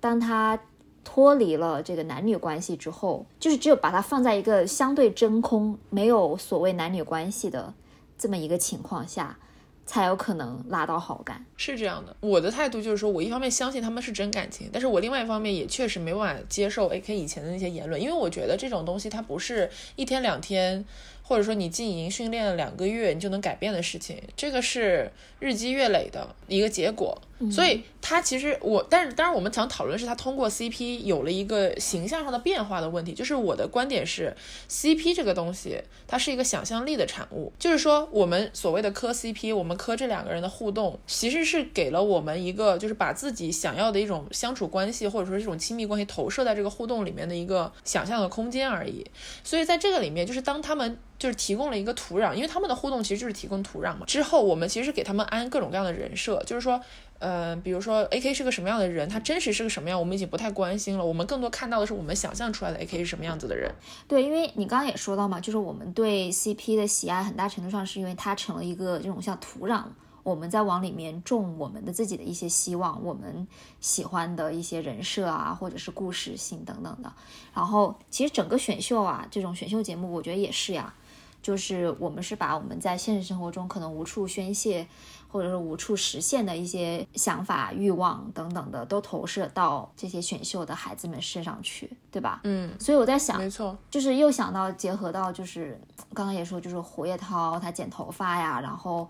[0.00, 0.58] 当他
[1.04, 7.72] 脱离了这个男女关系之后，就是只有把它放在一个相对真空、没有所谓男女关系的
[8.18, 9.38] 这么一个情况下。
[9.86, 12.14] 才有可能拉到好感，是这样的。
[12.20, 20.84] 我的态度就是说，我一方面相信他们是真感情，但是我另外一方面也确实没办法接受 AK 以前的那些言论，因为我觉得这种东西它不是一天两天。
[21.28, 27.20] 或者说你进营训练了两个月，你就能改变的事情，这个是日积月累的一个结果。
[27.50, 33.12] 所以他其实我，但是当然我们想讨论的是他通过 CP 有了一个形象上的变化的问题。
[33.12, 34.34] 就是我的观点是
[34.70, 37.52] ，CP 这个东西它是一个想象力的产物。
[37.58, 49.04] 就是说我们所谓的磕 CP，我们磕这两个人的互动，其实是给了我们一个就是把自己想要的一种相处关系，或者说这种亲密关系投射在这个互动里面的一个想象的空间而已。
[49.44, 50.98] 所以在这个里面，就是当他们。
[51.18, 54.04] 就是提供了一个土壤，因为他们的互动其实就是提供土壤嘛。
[54.04, 56.78] 之后我们其实给他们安各种各样的人设，就是说，
[57.18, 61.04] 呃，比如说 A K 是个什么样的人，他真实是个什么样，我们已经不太关心了。
[61.04, 63.70] 我们更多看到的是我们想象出来的 A K 是什么样子的人。
[64.06, 69.84] 对，因为你刚刚也说到嘛，就是我们对 C P 的喜爱很大程度上是因为它成了一个这种像土壤。
[70.22, 73.46] 我们在往里面种我们的自己的一些希望，我们
[73.80, 77.12] 喜欢的一些人设啊，或者是故事性等等的。
[77.54, 80.92] 然后，其实整个选秀啊，这种选秀节目，我觉得也是呀，
[81.40, 84.88] 就是我们是把我们在现实生活中可能无处宣泄，
[85.28, 92.40] 或者是无处实现的一些想法、欲望等等的，都投射到这些选秀的孩子们身上去，对吧？
[92.44, 92.72] 嗯。
[92.78, 95.80] 所以我在想，没错，就是又想到结合到，就是
[96.14, 99.08] 刚刚也说，就是胡叶涛他剪头发呀，然后。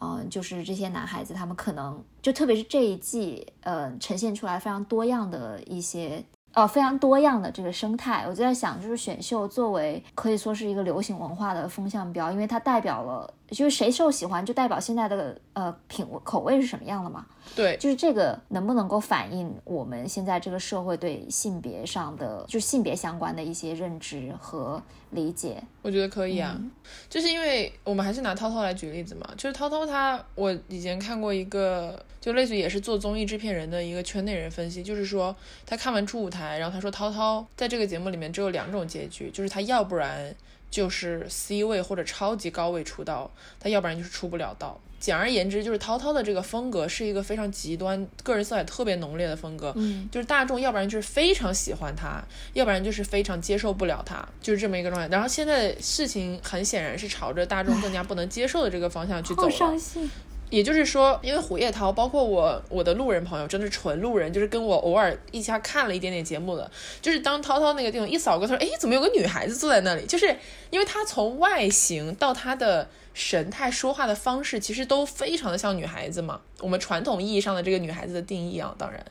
[0.00, 8.22] 嗯，就是这些男孩子，他们可能就特别是这一季，呃，呈现出来非常多样的一些，呃，非常多样的这个生态。
[8.22, 17.26] 我就在想，就是选秀作为可以说是一个流行文化的风向标，因为它代表了，就是谁受喜欢，就代表现在的呃品味口味是什么样的嘛。
[17.56, 25.62] 对，就是这个能不能够反映我们现在这个社会对性别上的，就性别相关的一些认知和理解？
[25.80, 26.60] 我觉得可以啊，
[27.08, 35.34] 就是因为我们还是拿涛涛来举例子嘛，就是涛涛他，我以前看过一个，就类似于也是做综艺制片人的一个圈内人分析，就是说
[35.64, 40.34] 他看完初舞台，然后他说涛涛在这个节目里面只有两种结局，就是他要不然
[40.70, 44.80] 就是 C 位或者超级高位出道，他要不然就是出不了道。
[45.00, 49.72] 简而言之，就是涛涛的这个风格是一个非常极端、个人色彩特别浓烈的风格。
[49.76, 52.20] 嗯，就是大众要不然就是非常喜欢他，
[52.52, 55.06] 要不然就是非常接受不了他，就是这么一个状态。
[55.06, 59.50] 然后现在事情很显然是朝着大众更加不能接受的这个方向去走了。
[59.52, 60.10] 伤心。
[60.50, 70.26] 也就是说，因为胡叶涛，包括我我的路人朋友，真的是纯路人，就是跟我偶尔一起看了一点点节目的，就是当涛涛那个地方一扫过，他说：“哎，怎么有个女孩子坐在那里？”就是
[70.70, 72.88] 因为他从外形到他的。
[73.14, 76.40] 神态、说话的方式，其实都非常的像女孩子嘛。
[76.60, 79.04] 我们传统意义上的这个女孩子的定义啊，当然，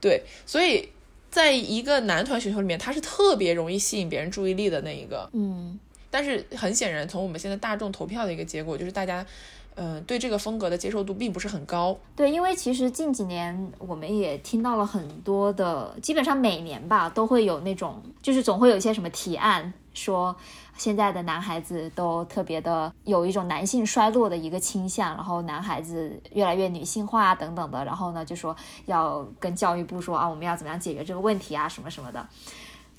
[0.00, 0.22] 对。
[0.46, 0.88] 所以，
[1.32, 5.28] 在一个男团选秀里面，他是特别容易吸引别人注意力的那一个。
[5.32, 5.76] 嗯。
[6.12, 9.26] 但是很显然，从我们现在大众投票的一个结果，就是大家，
[9.80, 11.96] 呃，对这个风格的接受度并不是很高。
[12.14, 20.36] 对，因为其实近几年我们也听到了很多的，基本上每年吧都会有那种，就是总会有一些什么提案说。
[20.76, 32.26] 现在的男孩子都特别的有一种男性衰落的一个倾向，然后男孩子越来越女性化等等的，然后呢就说要跟教育部说啊，我们要怎么样解决这个问题啊，什么什么的，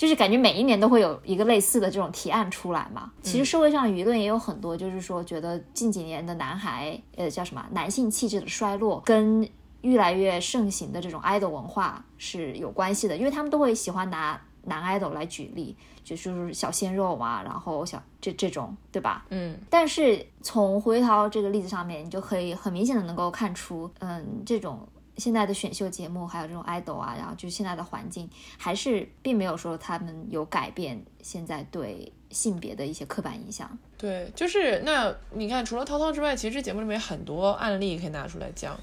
[0.02, 3.12] 就是感觉每一年都会有一个类似的这种提案出来嘛。
[3.22, 9.48] 其实社会上舆论也有很多，就是说觉得近几年的男孩，呃，叫什么男性气质的衰落，跟
[9.82, 14.42] 越来越盛行的这种 idol 文化是有关系的，因为他们都会喜欢拿。
[14.64, 19.26] 男 idol 来举例，就就是小鲜肉嘛，然后小这这种，对吧？
[19.30, 19.58] 嗯。
[19.72, 24.88] 但是从胡一涛这个例子上面，你就可以很明显的能够看出，嗯，这种
[25.22, 33.78] 现在的选秀节目，还有这种 idol 啊，然后就现在的环境，还是并没有说他们有改变现在对性别的一些刻板印象。
[34.00, 38.76] 对，就是那你看，除了涛涛之外，其实这节目里面很多案例可以拿出来讲。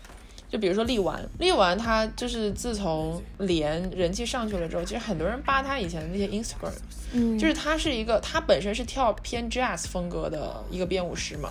[0.48, 6.72] 就比如说力丸，力丸他就是自从连人气上去了之后，其实很多人扒他以前的那些 Instagram，
[7.12, 11.50] 嗯，就是他是一个他本身是跳偏 jazz 风格的一个编舞师嘛，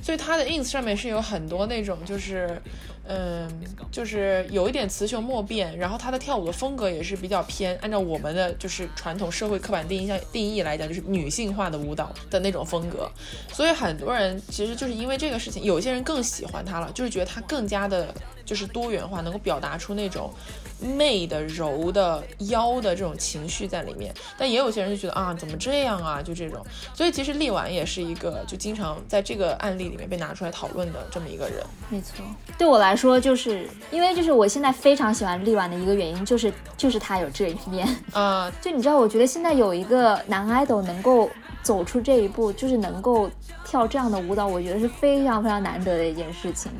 [0.00, 2.60] 所以他的 ins 上面是有很多那种就是。
[3.08, 3.48] 嗯，
[3.90, 13.10] 就是有一点雌雄莫辨，然后他的跳舞的风格也是比较偏按照我们的就是传统社会刻板定义定义来讲，就是女性化的舞蹈的那种风格，
[13.52, 18.12] 所以很多人其实就是因为这个事情，有些人更喜欢他了，就是觉得他更加的
[18.44, 20.32] 就是多元化，能够表达出那种。
[20.80, 26.20] 媚的、柔的、妖的这种情绪在里面，但也有些人就觉得啊，怎么这样啊？
[26.22, 31.64] 就这种，所以其实力丸也是一个就经常在这个案例里面被拿出来讨论的这么一个人。
[31.88, 32.24] 没错，
[32.58, 38.50] 对我来说，就是因为就是我现在非常喜欢力丸的一个原因，就是就是他有这一面啊。
[38.60, 41.30] 就你知道，我觉得现在有一个男 idol 能够
[41.62, 43.30] 走出这一步，就是能够
[43.64, 46.70] 跳这样的舞蹈，我觉得是非常非常难得的一件事情。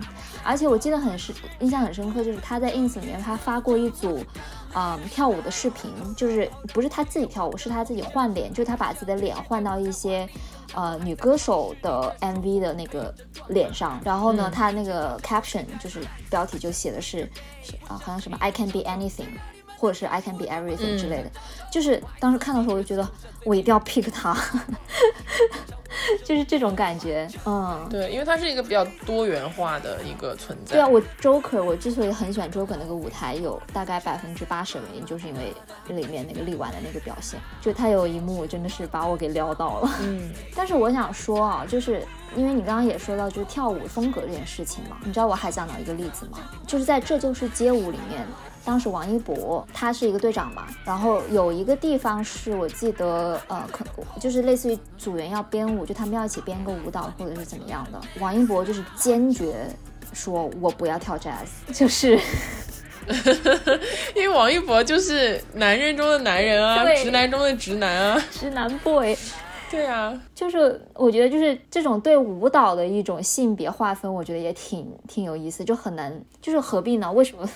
[0.46, 4.24] 而且我记得很深，印象很深刻，就是他在 ins 里面他发过一组，
[4.74, 10.28] 嗯，跳舞的视频，就是不是他自己跳舞，是他自己换脸，就是他把自己的脸换到一些，
[10.74, 13.12] 呃，女歌手的 MV 的那个
[13.48, 17.28] 脸上，然后呢，他那个 caption 就是标题就写的是，
[17.88, 19.28] 啊，好像什么 I can be anything，
[19.76, 21.30] 或者是 I can be everything 之类的，
[21.70, 23.08] 就是当时看到时候我就觉得
[23.44, 24.36] 我一定要 pick 他。
[26.24, 30.74] 就是这种感觉，嗯，对，因为它是一个比较多元化的一个存在。
[30.74, 35.54] 对啊，我 Joker，我之所以很喜欢 Joker 那个舞台，有大概百分之八十的原因，就是因为
[35.88, 39.90] 里面那个力丸的那个表现，就他有一幕真的是把我给撩到了。
[40.02, 46.38] 嗯， 但是我想说啊，就是因为你刚刚也说到就是跳舞风格这件事情嘛，你知道我还想到一个例子吗？
[46.66, 48.26] 就是在这就是街舞里面。
[48.66, 53.84] 当时王一博他是一个队长嘛，然后有一个地方是我记得，呃，可
[54.20, 58.00] 就是类似于组员要编舞，就他们要一起编个舞蹈或者是怎么样的。
[58.18, 59.68] 王一博就是坚决
[60.12, 62.18] 说，我不要跳 jazz，就是，
[64.16, 69.16] 因为王一博就是男人中的男人啊，直男中的直男啊，直男 boy，
[69.70, 77.12] 对啊，就是我觉得就是这种对舞蹈的一种性别划分，我觉得也挺挺有意思，就很难，就是何必呢？
[77.12, 77.48] 为什么？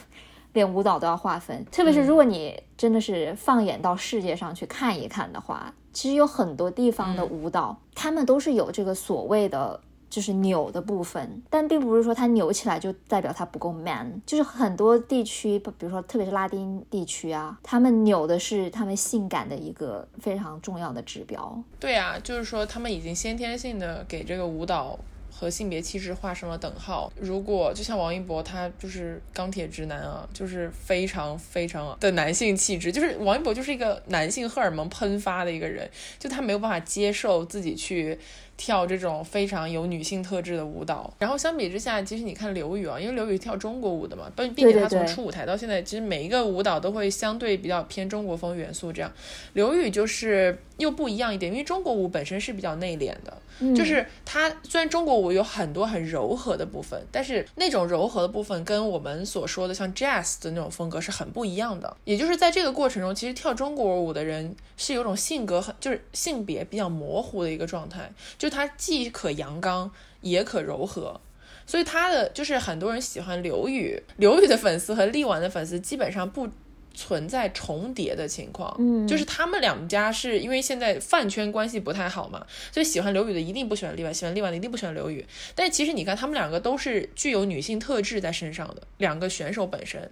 [0.52, 14.20] 连舞蹈都要划分，特别是如果你真的是放眼到世界上去看一看的话，其实有很多地方的舞蹈，他们都是有这个所谓的就是扭的部分，但并不是说它扭起来就代表它不够 man。
[14.26, 21.62] 就是很多地区，比如说特别是拉丁地区啊，他们扭的是他们性感的一个非常重要的指标。
[21.78, 24.98] 对啊，就是说他们已经先天性的给这个舞蹈。
[25.40, 27.10] 和性别气质画上了等号。
[27.18, 38.18] 如果就像王一博，他就是钢铁直男啊，就是非常非常的男性气质，就是王一博就是一个男性荷尔蒙喷发的一个人，就他没有办法接受自己去。
[38.56, 48.92] 跳这种非常有女性特质的舞蹈，然后相比之下，其实你看刘宇啊，因为刘宇跳中国舞的嘛，并并且他从出舞台到现在，其实每一个舞蹈都会相对比较偏中国风元素。
[48.92, 49.10] 这样，
[49.54, 53.40] 刘宇就是又不一样一点，因为中国舞本身是比较内敛的，
[53.74, 61.96] 就是它虽然中国舞有很多很柔和的部分，但是那种柔和的部分跟我们所说的像 jazz 的那种风格是很不一样的。
[62.04, 68.50] 也就是在这个过程中，其实跳中国舞的人是有种性格很就是性别比较模糊的一个状态，就。
[68.50, 69.88] 他既可阳刚，
[70.22, 71.20] 也可柔和，
[71.64, 76.48] 所以他的就是很多人喜欢刘宇，刘宇的粉丝和力丸的粉丝基本上不
[76.94, 78.74] 存在重叠的情况。
[78.78, 85.24] 嗯，就是他们两家是因为现在饭圈关系不太好嘛，所以喜欢刘宇的一定不喜欢例外，喜欢例外的一定不喜欢刘宇。
[85.54, 90.10] 但是其实你看，他们两个都是具有女性特质在身上的两个选手本身，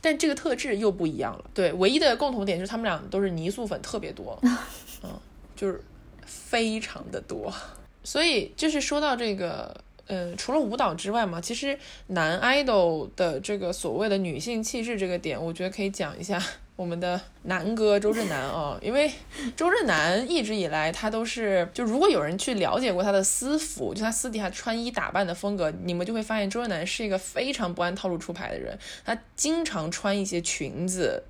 [0.00, 1.44] 但这个特质又不一样了。
[1.52, 4.38] 对，唯一的共同点就是他们俩都是泥塑粉特别多，
[5.02, 5.18] 嗯，
[5.56, 5.82] 就是
[6.24, 7.52] 非常的多。
[8.02, 9.78] 所以就是说到这个，
[10.10, 16.42] 嗯，除了舞蹈之外嘛，其实男 idol 的这个所谓的女性气质这个点，我觉得可以讲一下
[16.76, 19.10] 我们的男哥周震南啊，因为
[19.56, 31.22] 周震南一直以来他都是，就如果有人去了解过他的私服，就他私底下穿衣打扮的风格，你们就会发现周震南是一个非常不按套路出牌的人，他经常穿一些裙子，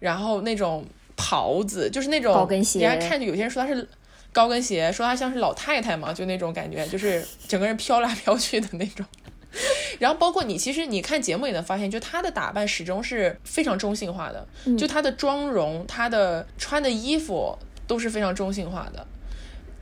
[0.00, 0.84] 然后那种
[1.16, 3.88] 袍子，就是那种高跟鞋，人家看着有些人说他是。
[4.36, 9.06] 高跟鞋，说她像是老太太嘛，就那种感觉， 就是整个人飘来飘去的那种。
[9.98, 14.46] 然后包括你，其实你看节目也能发现，就她的打扮始终是非常中性化的，
[14.76, 19.06] 就她的妆容、她的穿的衣服都是非常中性化的。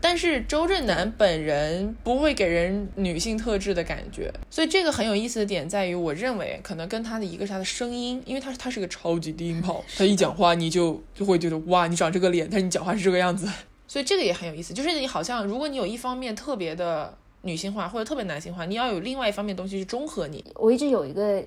[0.00, 13.48] 但是周震南本人不会给人女性特质的感觉，所以这个很有意思的点在于，我认为可能跟他的一个是他的声音，因为他是他是个超级低音炮，他一讲话你就就会觉得哇，你长这个脸，但是你讲话是这个样子。
[13.86, 20.42] 所以这个也很有意思，就是你好像，如果你有一方面特别的女性化或者特别男性化，你要有另外一方面东西去中和你。
[20.54, 21.44] 我一直有一个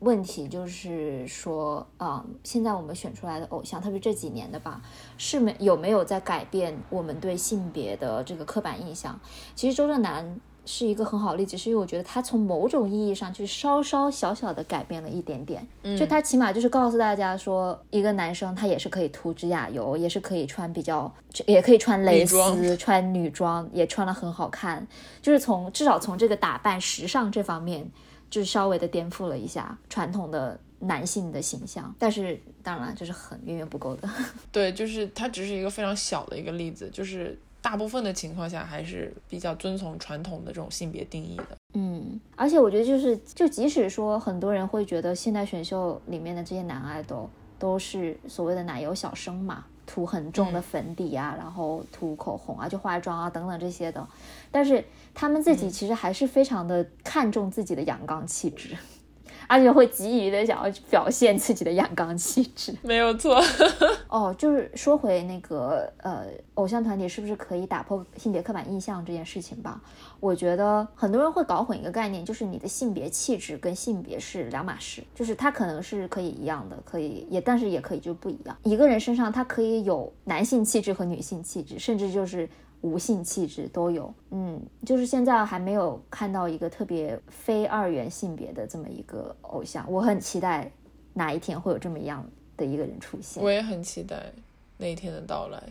[0.00, 4.82] 问题就是说，啊、现在我们选出来的偶像，特别这几年的吧，
[5.16, 9.18] 是没有没有在改变我们对性别的这个刻板印象？
[9.54, 21.10] 其实周震南是一个很好的例子，是因为我觉得他从某种意义上就是稍稍小小的改变了一点点，就他起码就是告诉大家说，一个男生他也是可以涂指甲油，也是可以穿比较，
[21.46, 24.86] 也可以穿蕾丝，穿女装也穿的很好看，
[25.22, 27.88] 就是从至少从这个打扮时尚这方面，
[28.28, 34.08] 就是稍微的颠覆了一下传统的男性的形象，但是当然这是很远远不够的。
[34.50, 41.58] 对，就是它只是一个非常小的一个例子，就是大部分的情况下还是比较遵从传统的这种性别定义的。
[41.74, 54.06] 嗯，而且我觉得就是，就即使说很多人会觉得现代选秀里面的这些男爱豆都是所谓的奶油小生嘛，涂很重的粉底啊，然后涂口红啊，就化妆啊等等这些的，
[54.52, 58.76] 但是他们自己其实还是非常的看重自己的阳刚气质。
[59.48, 63.42] 而且会急于的想要表现自己的阳刚气质没有错，
[64.08, 64.34] 哦。
[64.36, 69.80] 就是说回那个呃，偶像团体是不是可以打破性别刻板印象这件事情吧？
[70.20, 78.56] 我觉得很多人会搞混一个概念，就是你的性别气质跟性别是两码事，就是它可能是可以一样的，可以也，但是也可以就不一样。
[78.62, 82.48] 一个人身上他可以有男性气质和女性气质，甚至就是
[82.86, 84.14] 无性气质都有。
[84.30, 90.70] 嗯，就是现在还没有看到一个特别非二元性别的这么一个偶像，我很期待
[91.14, 92.24] 哪一天会有这么样
[92.56, 93.42] 的一个人出现。
[93.42, 94.32] 我也很期待
[94.78, 95.62] 那一天的到来。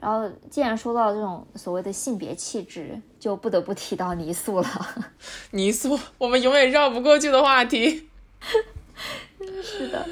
[0.00, 4.68] 然后，既然说到这种所谓的性别气质，就不得不提到泥塑了。
[5.52, 8.08] 泥塑，我们永远绕不过去的话题，
[9.62, 10.06] 是的，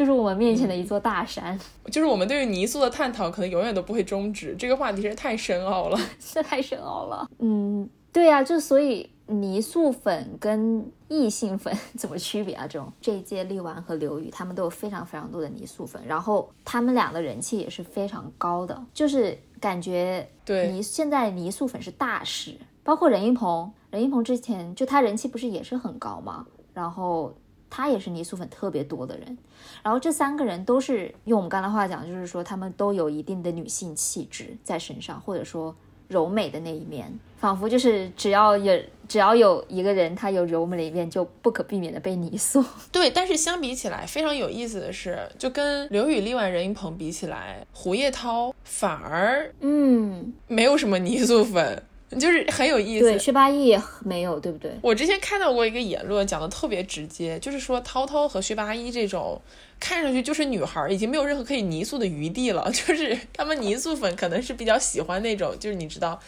[0.00, 1.60] 就是我们面前的一座大山，
[1.92, 4.56] 就是我们对于泥塑的探讨，可能永远都不会终止。
[4.58, 6.00] 这个话题实在太深奥了。
[6.18, 7.28] 这太深奥了。
[7.38, 12.66] 嗯，对呀、就所以泥塑粉跟异性粉 怎么区别啊？
[12.66, 26.46] 这种这一届力丸和刘宇他们都有非常非常多的泥塑粉，然后他们俩的人气也是非常高的，就是感觉对泥现在泥塑粉是大势，包括任一鹏，任一鹏之前就他人气不是也是很高吗？
[26.72, 27.34] 然后
[27.70, 29.38] 他也是泥塑粉特别多的人，
[29.82, 35.74] 然后这三个人都是用我们刚才话讲，就是说他们都有一定的女性气质在身上，或者说
[36.08, 42.64] 柔美的那一面，仿佛就是只要有只要有一个人他有柔美的一面，就不可避免的被泥塑。
[42.90, 51.82] 对，但是相比起来，非常有意思的是，就跟刘宇、另外、任一鹏比起来，胡叶涛反而嗯，没有什么泥塑粉，
[52.18, 54.72] 就是很有意思对，薛八一也没有，对不对？
[54.82, 59.40] 我之前看到过一个言论，讲的特别直接，就是说涛涛和薛八一这种
[59.78, 62.68] 看上去就是女孩儿，已经没有任何可以泥塑的余地了。
[62.74, 66.18] 就是他们泥塑粉可能是比较喜欢那种，就是你知道，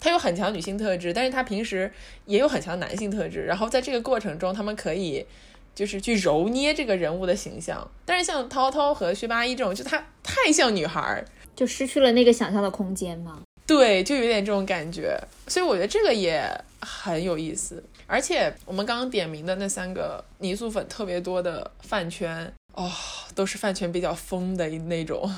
[0.00, 1.92] 她有很强女性特质，但是她平时
[2.24, 3.44] 也有很强男性特质。
[3.44, 5.26] 然后在这个过程中，他们可以
[5.74, 7.86] 就是去揉捏这个人物的形象。
[8.06, 11.24] 但是像涛涛和薛八一这种，就她太像女孩儿，
[11.54, 13.42] 就失去了那个想象的空间嘛。
[13.68, 15.16] 对，就有点这种感觉，
[15.46, 16.42] 所以我觉得这个也
[16.80, 17.84] 很有意思。
[18.06, 22.90] 而且我们刚刚点名的那三个泥塑粉特别多的饭圈，哦，
[23.34, 25.30] 都是饭圈比较疯的那种。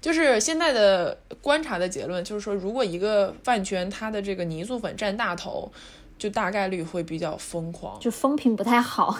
[0.00, 5.70] 就是现在的观察的结论，就是说，如果一个饭圈它的这个泥塑粉占大头，
[6.18, 8.00] 就大概率会比较疯狂。
[8.00, 9.18] 就风评不太好，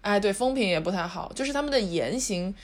[0.00, 2.54] 哎，对，风评也不太好，就是他们的言行，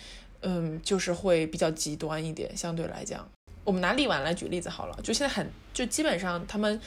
[0.41, 3.29] 嗯，就是会比较极端一点，相对来讲。
[3.67, 6.81] 我们拿力丸来举例子好了，就现在很，就基本上他们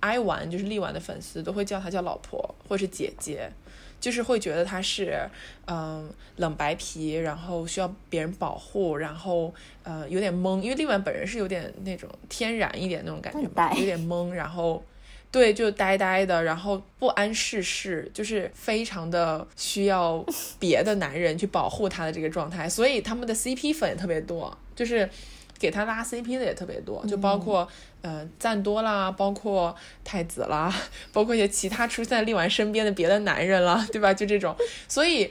[0.00, 3.48] 爱玩就是力丸的粉丝都会叫她叫老婆或是姐姐，
[4.00, 5.18] 就是会觉得她是
[5.66, 9.54] 嗯冷白皮，然后需要别人保护，然后
[9.84, 14.84] 呃有点懵，因为力丸本人是有点那种天然一点那种感觉很嘛，有点懵，然后。
[15.30, 20.24] 对，就呆呆的，然后不谙世事，就是非常的需要
[20.60, 25.10] 别的男人去保护她的这个状态，所以他们的 CP 粉也特别多，就是
[25.58, 27.68] 给他拉 CP 的也特别多，就包括、
[28.02, 29.74] 呃赞多啦，包括
[30.04, 30.74] 太子啦，
[31.12, 34.12] 包括一些其他出现在力丸身边的别的男人啦， 对吧？
[34.12, 34.54] 就这种，
[34.88, 35.30] 所以。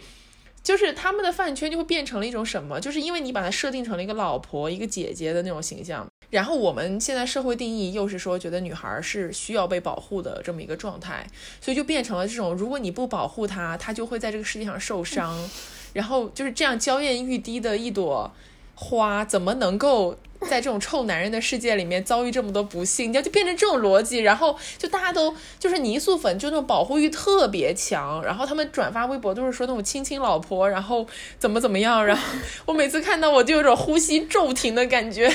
[0.64, 2.80] 就是他们的饭圈就会变成了一种什么？
[2.80, 11.28] 就是因为你把它设定成了一个老婆、一个姐姐的那种形象，然后我们现在社会定义又是说觉得女孩是需要被保护的这么一个状态，
[11.60, 15.38] 所以就变成了这种，如果你不保护她，她就会在这个世界上受伤，
[15.92, 18.32] 然后就是这样娇艳欲滴的一朵
[18.76, 23.12] 花，怎么能够在这种臭男人的世界里面遭遇这么多不幸？
[23.12, 31.08] 你要就变成这种逻辑，然后就大家都就是泥塑粉，就那种保护欲特别强，然后他们转发微博都是说那种亲亲老婆，然后
[31.40, 32.24] 怎么怎么样，然后
[32.66, 35.34] 我每次看到我就有种呼吸骤停的感觉。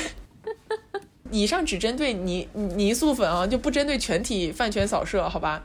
[1.31, 5.63] 以上只针对泥泥塑粉啊，就不针对全体饭圈扫射，好吧？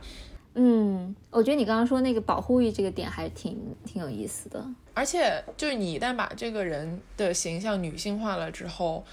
[0.53, 4.63] 嗯，我觉得你刚刚说那个保护欲这个点还挺挺有意思的。
[4.95, 9.05] 而且就是你一旦把这个人的形象女性化了之后，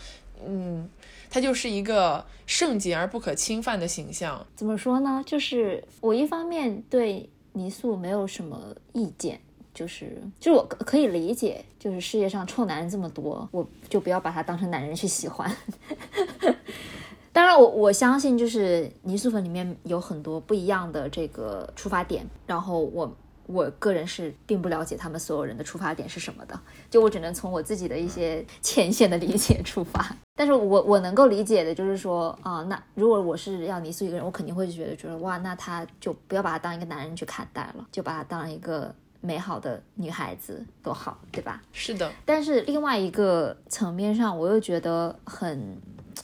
[0.46, 0.88] 嗯，
[1.28, 4.46] 他就是一个圣洁而不可侵犯的形象。
[4.56, 5.22] 怎么说呢？
[5.26, 9.38] 就是我一方面对泥塑没有什么意见，
[9.74, 15.54] 就是就是我可以理解，就是世界上臭男人这么多，我就不要把他当成男人去喜欢。
[17.34, 23.10] 当然我，我相信就是泥塑粉里面有很多不一样的这个出发点，然后我
[23.46, 26.58] 我个人是并不了解他们所有人的出发点是什么的，
[26.90, 30.04] 就我只能从我自己的一些浅显的理解出发。
[30.34, 41.62] 但是我我能够理解的就是说啊，那如果我是要泥塑一个人，我肯定会觉得觉得哇，那他就不要把他当一个男人去看待了，就把他当一个美好的女孩子多好，对吧？
[41.72, 45.76] 是的，但是另外一个层面上，我又觉得很，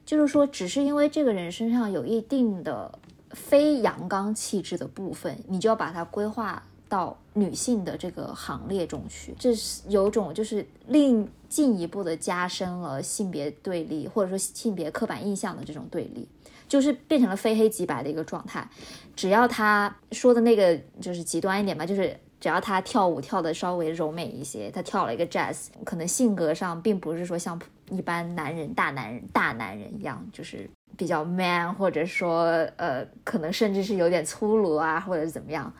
[0.06, 2.98] 就是说，只是因为这个人身上有一定的
[3.32, 16.28] 非阳刚气质的部分，你就要把它规划到女性的这个行列中去，这是有种就是另进一步的加深了性别对立或者说性别刻板印象的这种对立。
[16.68, 18.68] 就是变成了非黑即白的一个状态，
[19.16, 27.58] 只要他说的那个就是极端一点吧，就是只要他跳舞跳的稍微柔美一些，他跳了一个 jazz，可能性格上并不是说像
[27.88, 35.72] 一般男人大男人大男人一样，就是比较 man，或者说呃，可能甚至是有点粗鲁啊，或者怎么样，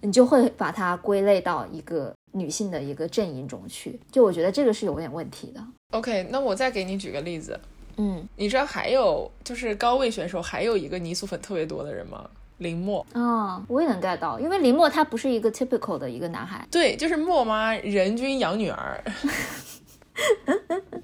[0.00, 3.98] 你就会把它归类到一个女性的一个阵营中去。
[4.10, 5.60] 就我觉得这个是有点问题的。
[5.92, 7.58] OK，那我再给你举个例子，
[7.96, 12.28] 嗯你知道还有就是高位选手还有一个泥塑粉特别多的人吗？
[12.58, 13.04] 林默。
[13.12, 16.66] 啊、我也能 get 到，因为林默他不是一个 typical 的一个男孩。
[16.70, 19.02] 对，就是默妈人均养女儿。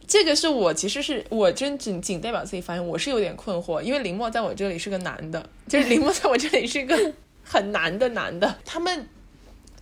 [0.09, 6.97] 这个是我其实是我真仅仅代表自己发言，我是有点困惑，因为林默在我这里是个男的，就是林默在我这里是个
[7.53, 9.07] 很难的难的，他们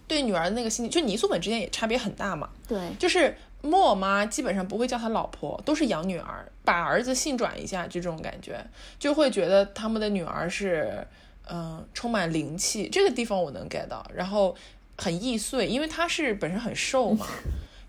[0.08, 8.58] 对女儿的那个心理，就泥塑粉之间也差别很大嘛，对，就是莫妈基本上不会叫他老婆，都是养女儿，把儿子性转一下，就这种感觉，
[8.98, 11.06] 就会觉得他们的女儿是，
[11.48, 14.56] 嗯、充满灵气，这个地方我能 get 到，然后
[14.98, 17.24] 很易碎，因为她是本身很瘦嘛。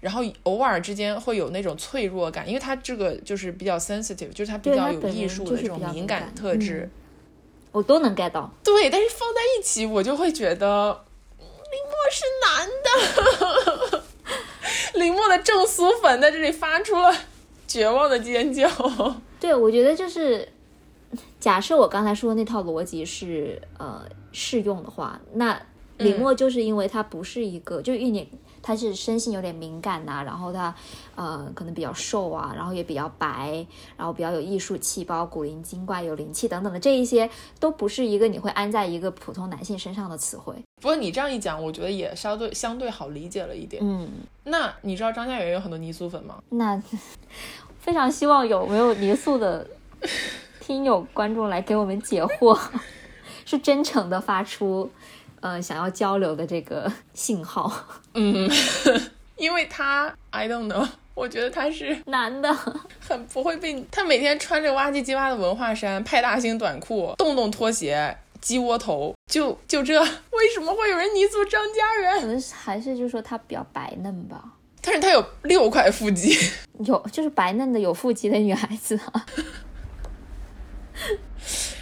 [0.02, 6.90] 然后偶尔之间会有那种脆弱感，因为他这个就是比较 sensitive，就是他比较有艺术的这种敏敏感感特质。
[6.92, 7.01] 嗯
[7.72, 8.52] 我都能 get 到。
[8.64, 11.06] 对，但是放在一起，我就会觉得
[11.72, 12.68] 林默是男
[13.92, 14.04] 的。
[15.00, 17.16] 林默的正苏粉在这里发出了
[17.68, 18.70] 绝望的尖叫。
[19.40, 20.48] 对，我觉得就是
[21.40, 25.60] 假设我刚才说的那套逻辑是呃适用的话，那
[25.98, 28.28] 李默就是因为他不是一个，就一点
[28.62, 30.74] 他是生性有点敏感呐、然后他
[31.16, 33.66] 呃可能比较瘦啊，然后也比较白，
[33.98, 40.56] 然后比较有艺术气，包古灵精怪、有灵气等等的这一些，都不是一个你会安在一个普通男性身上的词汇。
[40.82, 43.82] 不过你这样一讲，我觉得也相对相对好理解了一点。
[43.86, 44.10] 嗯，
[44.46, 46.42] 那你知道张家元有很多泥塑粉吗？
[46.50, 46.82] 那
[47.80, 49.68] 非常希望有没有泥塑的
[50.60, 52.60] 听友观众来给我们解惑，
[53.46, 54.90] 是真诚的发出
[55.42, 57.72] 呃想要交流的这个 信号。
[58.14, 58.50] 嗯，
[59.38, 62.52] 因为他 I don't know， 我觉得他是男的，
[63.00, 72.20] 很不会被他每天穿着哇唧唧哇的文化衫、派大星短裤、洞洞拖鞋、鸡窝头，就就这，为什么会有人泥塑张家人？
[72.22, 74.44] 可能还是就是说他比较白嫩吧，
[74.82, 76.36] 但是他有六块腹肌，
[76.86, 79.26] 有就是白嫩的有腹肌的女孩子啊。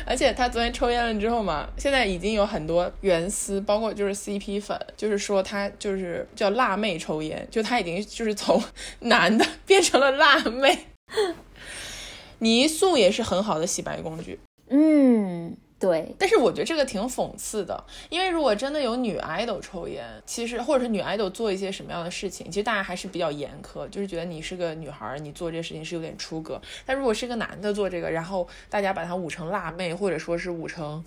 [0.06, 8.62] 而且他昨天抽烟了之后嘛，现在已经有很多原丝，包括就是 CP 粉，就是说他就是叫辣妹抽烟，就他已经就是从
[9.02, 10.88] 男的变成了辣妹。
[12.40, 14.40] 泥塑也是很好的洗白工具，
[14.70, 26.62] 嗯，对，但是我觉得这个挺讽刺的，因为如果真的有女 idol 抽烟，其实或者是女 idol 做一些什么样的事情，其实大家还是比较严苛，就是觉得你是个女孩，你做这些事情是有点出格。
[26.86, 31.04] 但如果是个男的做这个，然后大家把他捂成辣妹，或者说是捂成。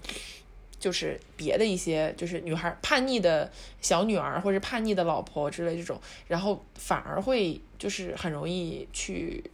[0.81, 3.49] 就是别的一些，就是女孩叛逆的
[3.81, 5.97] 小女儿或者叛逆的老婆之类这种，
[6.27, 9.45] 然后反而会就是很容易去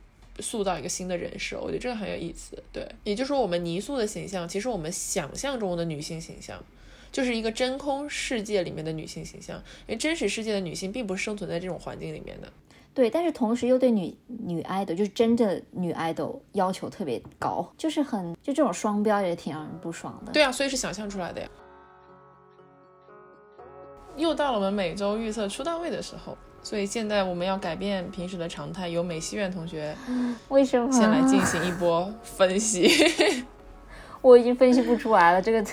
[0.41, 2.63] 塑造一个新的人设，我觉得这个很有意思。
[2.73, 6.63] 对，也就是说，我们泥塑的形象，其实我们想象中的女性形象，
[7.11, 12.53] 就是一个真空世界里面的女性形象，因为真实世界的女性并不是生存在这种环境里面的。
[12.95, 20.33] 对，但是同时又对女女 idol 就是真的女 idol 要求特别高，就是很就这种双标也挺让人不爽的。
[20.33, 21.49] 对啊，所以是想象出来的呀。
[24.17, 29.97] 又到了我们每周预测出道位的时候，所以现在我们要改变平时的常态，由美西院同学
[30.49, 30.93] 为什么？
[30.93, 32.91] 先来进行一波分析。
[34.21, 35.65] 我已经分析不出来了，这个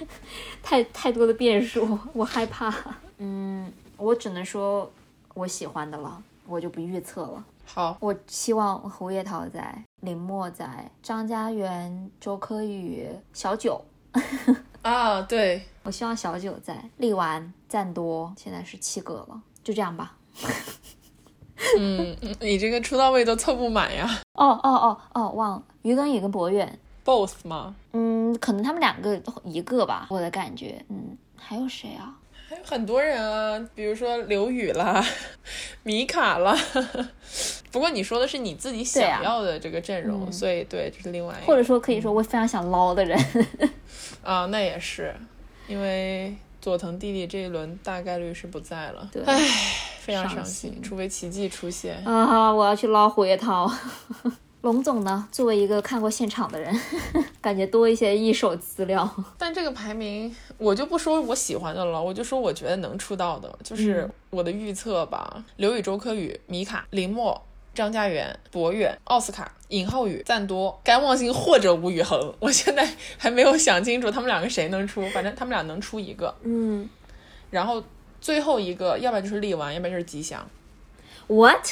[0.62, 2.74] 太太多的变数，我害怕。
[3.18, 4.90] 嗯，我只能说
[5.34, 7.44] 我喜欢的了，我就不预测了。
[7.64, 13.82] 好，我希望胡叶桃在，林墨在，张家元、周柯宇、小九。
[14.82, 20.16] 啊，对，我希望小九在，力丸、赞多，现在是七个了，就这样吧。
[21.78, 24.06] 嗯，你这个出道位都凑不满呀。
[24.34, 27.74] 哦哦哦哦，忘了，于根宇跟博远，Both 吗？
[27.92, 30.84] 嗯，可能他们两个一个吧，我的感觉。
[30.88, 32.14] 嗯，还有谁啊？
[32.48, 35.02] 还有很多人啊，比如说刘宇啦、
[35.82, 36.54] 米卡啦。
[37.72, 41.46] 不过你说的是你自己想要的这个阵容，嗯所以对，这是另外一个。
[41.46, 43.18] 或者说可以说我非常想捞的人。
[44.22, 45.14] 啊，那也是，
[45.66, 49.06] 因为佐藤弟弟这一轮大概率是不在了。
[49.12, 49.36] 对唉，
[50.00, 52.02] 非常伤伤心，除非奇迹出现。
[52.06, 53.70] 啊，我要去捞胡叶涛。
[54.62, 55.28] 龙总呢？
[55.30, 56.74] 作为一个看过现场的人，
[57.42, 59.06] 感觉多一些一手资料。
[59.36, 65.44] 但这个排名，我就不说我喜欢的了，我就说我觉得能出道的，就是我的预测吧。
[65.56, 67.38] 刘宇、周柯宇、米卡、林默、
[67.74, 72.34] 张家元、博远、奥斯卡、尹浩宇、赞多、甘望星或者吴宇恒。
[72.38, 76.34] 我现在还没有想清楚他们两个谁能出，反正他们俩能出一个。
[76.42, 76.88] 嗯
[77.50, 77.82] 然后
[78.20, 80.48] 最后一个，要不然就是力丸，要不然就是吉祥。
[81.26, 81.66] ，what？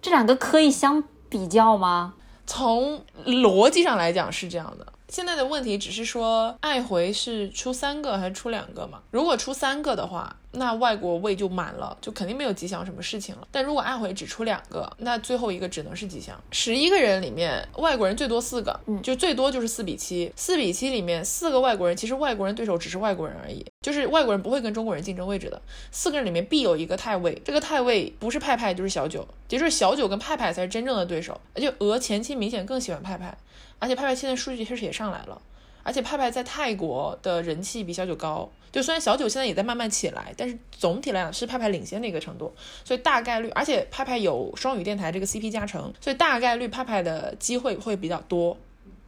[0.00, 2.14] 这两个可以相比较吗？
[2.46, 4.86] 从逻辑上来讲是这样的。
[5.08, 9.00] 现在的问题只是说，爱回是出三个还是出两个嘛？
[9.10, 13.46] 如果出三个的话，那外国位就满了，就肯定没有吉祥什么事情了。
[13.52, 16.40] 但如果爱回只出两个，那最后一个只能是吉祥。
[16.50, 20.32] 十一个人里面，外国人最多四个，嗯就最多就是四比七。
[20.34, 25.60] 四比七里面四个外国人，其实外国人对手只是外国人而已，就是外国人不会跟中国人竞争位置的。
[25.90, 31.38] 四个人里面必有一个太尉，这个太尉不是派派就是小九，也就是小九跟派派才是真正的对手。
[31.54, 33.36] 而且俄前期明显更喜欢派派，
[33.78, 35.40] 而且派派现在数据确实也上来了，
[35.82, 38.50] 而且派派在泰国的人气比小九高。
[38.70, 42.54] 就虽然小九现在也在慢慢起来，但是总体来讲是派派领先的一个程度，
[42.84, 48.56] 所以大概率，而且派派有双语电台这个 CP 加成，所以大概率派派的机会会比较多，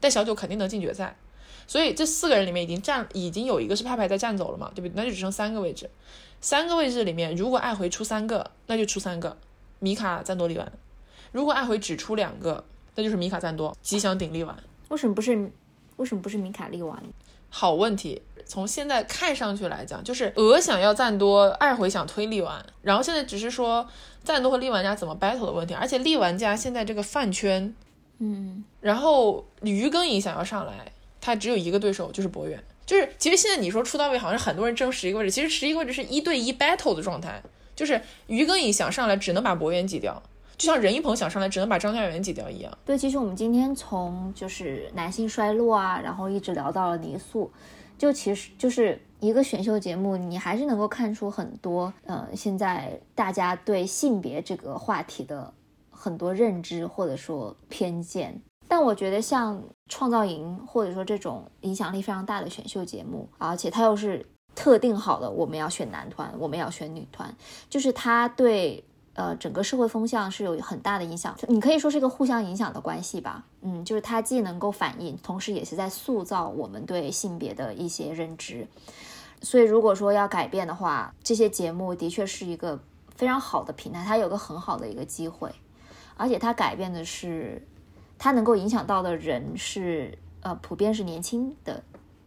[0.00, 1.16] 但小九肯定能进决赛。
[1.66, 4.92] 所以这四个人里面已经占已经有一个是派派在占走了嘛，对不对？
[4.96, 5.88] 那就只剩三个位置，
[6.40, 9.36] 三个位置里面如果爱回出三个，那就出三个，
[9.78, 10.66] 米卡、赞多、力丸；
[11.30, 12.64] 如果爱回只出两个，
[12.96, 14.56] 那就是米卡、赞多、吉祥顶力丸。
[14.88, 15.52] 为什么不是？
[15.96, 17.00] 为什么不是米卡利丸？
[17.50, 18.22] 好问题。
[18.51, 23.86] 从现在看上去来讲，就是俄想要赞多，爱回想推力丸，然后现在只是说
[24.24, 27.72] 赞多和力玩家怎么 battle 的问题，而且力玩家现在这个饭圈，
[28.18, 30.90] 嗯，然后于更颖想要上来，
[31.20, 37.40] 他只有一个对手就是博远，就是其实现在你说出道位好像是很多人争十一个位置，其实十一个位置是一对一 battle 的状态，
[37.76, 40.20] 就是于更颖想上来只能把博远挤掉，
[40.59, 42.78] 就像任一鹏想上来只能把张家元挤掉一样。
[42.84, 47.48] 对，其实我们今天从就是男性衰落啊，然后一直聊到了泥塑，
[48.01, 55.53] 就其实就是一个选秀节目，你还是能够看出很多，呃，现在大家对性别这个话题的
[55.90, 58.40] 很多认知或者说偏见。
[58.66, 64.24] 但我觉得像创造营或者说这种影响力非常大的选秀节目，而且它又是
[64.55, 67.36] 特定好的，我们要选男团，我们要选女团，
[67.68, 68.82] 就是它对
[69.20, 73.44] 呃整个社会风向是有很大的影响，你可以说是一个互相影响的关系吧。
[73.60, 78.66] 嗯，就是它既能够反映，同时也是在塑造我们对性别的一些认知。
[79.42, 82.80] 所以如果说要改变的话，这些节目的确是一个
[83.14, 85.50] 非常好的平台，它有个很好的一个机会，
[86.16, 87.66] 而且它改变的是，
[88.18, 91.82] 它能够影响到的人是呃普遍是年轻的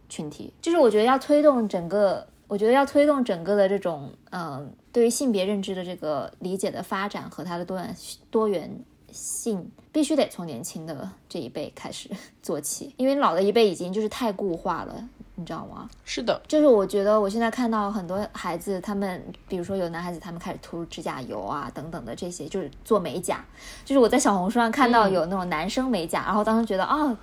[0.08, 7.96] 群体，就是我觉得要推动整个，我觉得要推动整个的这种嗯、对于性别认知的这个理解的发展和它的多元
[8.30, 8.80] 多元
[9.10, 12.08] 性，必须得从年轻的这一辈开始
[12.40, 15.90] 做起，因为老的一辈已经就是太固化了，你知道吗？
[16.04, 23.44] 是的，就是我觉得我现在看到很多孩子，他们比如说有男孩子，他们开始涂指甲油啊等等的这些，就是做美甲。
[23.84, 27.18] 就是我在小红书上看到嗯有那种男生美甲，然后当时觉得啊，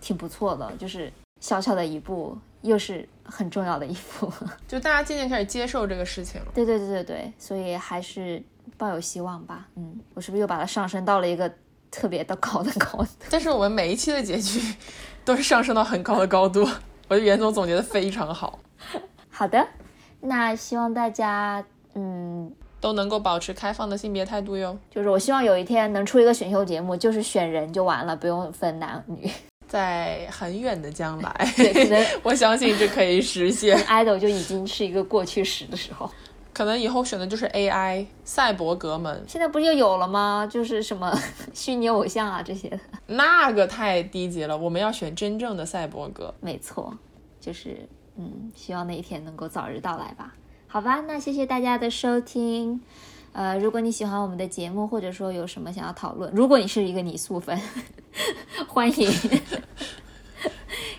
[0.00, 4.32] 挺不错的，就是小小的一步，又是很重要的一步。
[4.68, 6.46] 就大家渐渐开始接受这个事情了。
[6.54, 8.42] 对对对对对，所以还是
[8.76, 9.66] 抱有希望吧。
[9.76, 11.50] 嗯，我是不是又把它上升到了一个
[11.90, 13.08] 特别的高的高度？
[13.30, 14.60] 但是我们每一期的结局
[15.24, 16.60] 都是上升到很高的高度，
[17.08, 18.58] 我觉得袁总总结的非常好，
[19.30, 19.66] 好的，
[20.20, 21.64] 那希望大家
[21.94, 22.52] 嗯。
[22.80, 24.74] 都能够保持开放的性别态度哟。
[24.90, 29.30] 就是我希望有一天能出一个选秀节目，就是选人就完了，不用分男女。
[29.70, 33.78] 在很远的将来，对，可能 我相信这可以实现。
[33.84, 36.10] idol 就已经是一个过去时的时候。
[36.52, 40.44] 可能以后选的就是 AI 赛博格们，现在不是就有了吗？
[40.50, 41.16] 就是什么
[41.54, 42.80] 虚拟偶像啊这些的。
[43.06, 44.58] 那个太低级了。
[44.58, 46.34] 我们要选真正的赛博格。
[46.40, 46.92] 没错，
[47.40, 50.34] 就是嗯，希望那一天能够早日到来吧。
[50.66, 52.82] 好吧，那谢谢大家的收听。
[53.32, 57.58] 呃，如果你喜欢我们的节目，或者说有什么想要讨论，如果你是一个泥塑粉，
[58.66, 59.10] 欢迎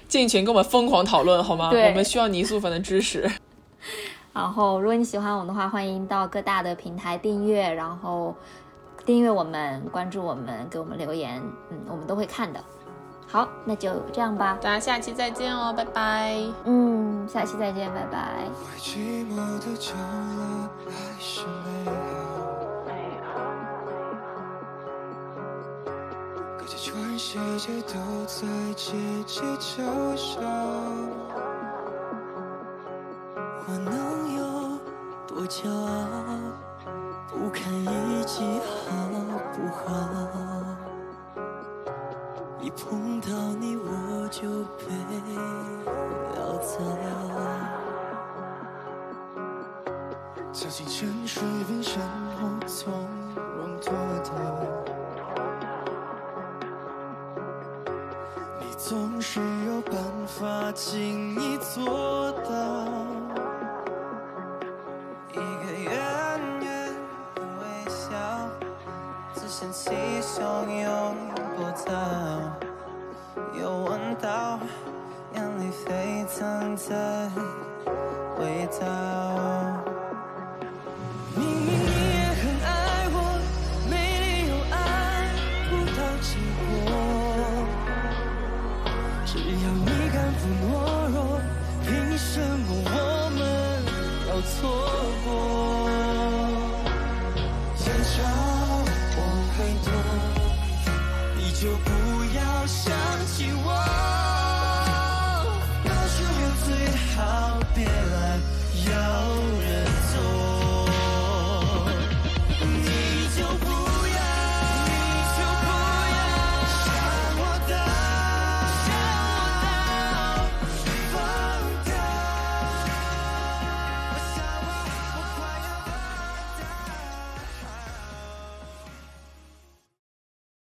[0.07, 1.69] 进群跟我们疯狂讨论好吗？
[1.71, 3.29] 对我们需要泥塑粉的支持。
[4.33, 8.33] 然后，如果你喜欢我们的话，欢迎到各大的平台订阅，然后
[9.05, 12.63] 订阅我们，关注我们，给我们留言，嗯，我们都会看的。
[13.27, 16.37] 好，那就这样吧，大家下期再见哦，拜拜。
[16.65, 18.45] 嗯，下期再见，拜拜。
[18.77, 21.41] 寂寞的久了还是
[21.85, 21.91] 美
[26.77, 27.93] 全世界都
[28.25, 28.95] 在窃
[29.25, 30.41] 窃嘲笑，
[33.67, 34.41] 我能有
[35.27, 35.89] 多骄傲？
[37.29, 39.09] 不堪一击好
[39.53, 39.85] 不好？
[42.59, 43.27] 一碰到
[43.59, 44.85] 你我就被
[46.35, 46.69] 潦草。
[50.51, 52.01] 照进沉睡冰山
[52.39, 52.93] 后从
[53.35, 53.93] 容脱
[54.23, 55.00] 逃。
[58.91, 59.95] 总是有办
[60.27, 62.51] 法轻易做到。
[65.31, 65.93] 一个远
[66.59, 66.93] 远
[67.33, 68.11] 的微笑，
[69.33, 71.15] 只嫌弃汹涌
[71.55, 71.93] 波涛，
[73.57, 74.59] 又闻到
[75.35, 77.31] 眼里沸腾的
[78.41, 79.60] 味道。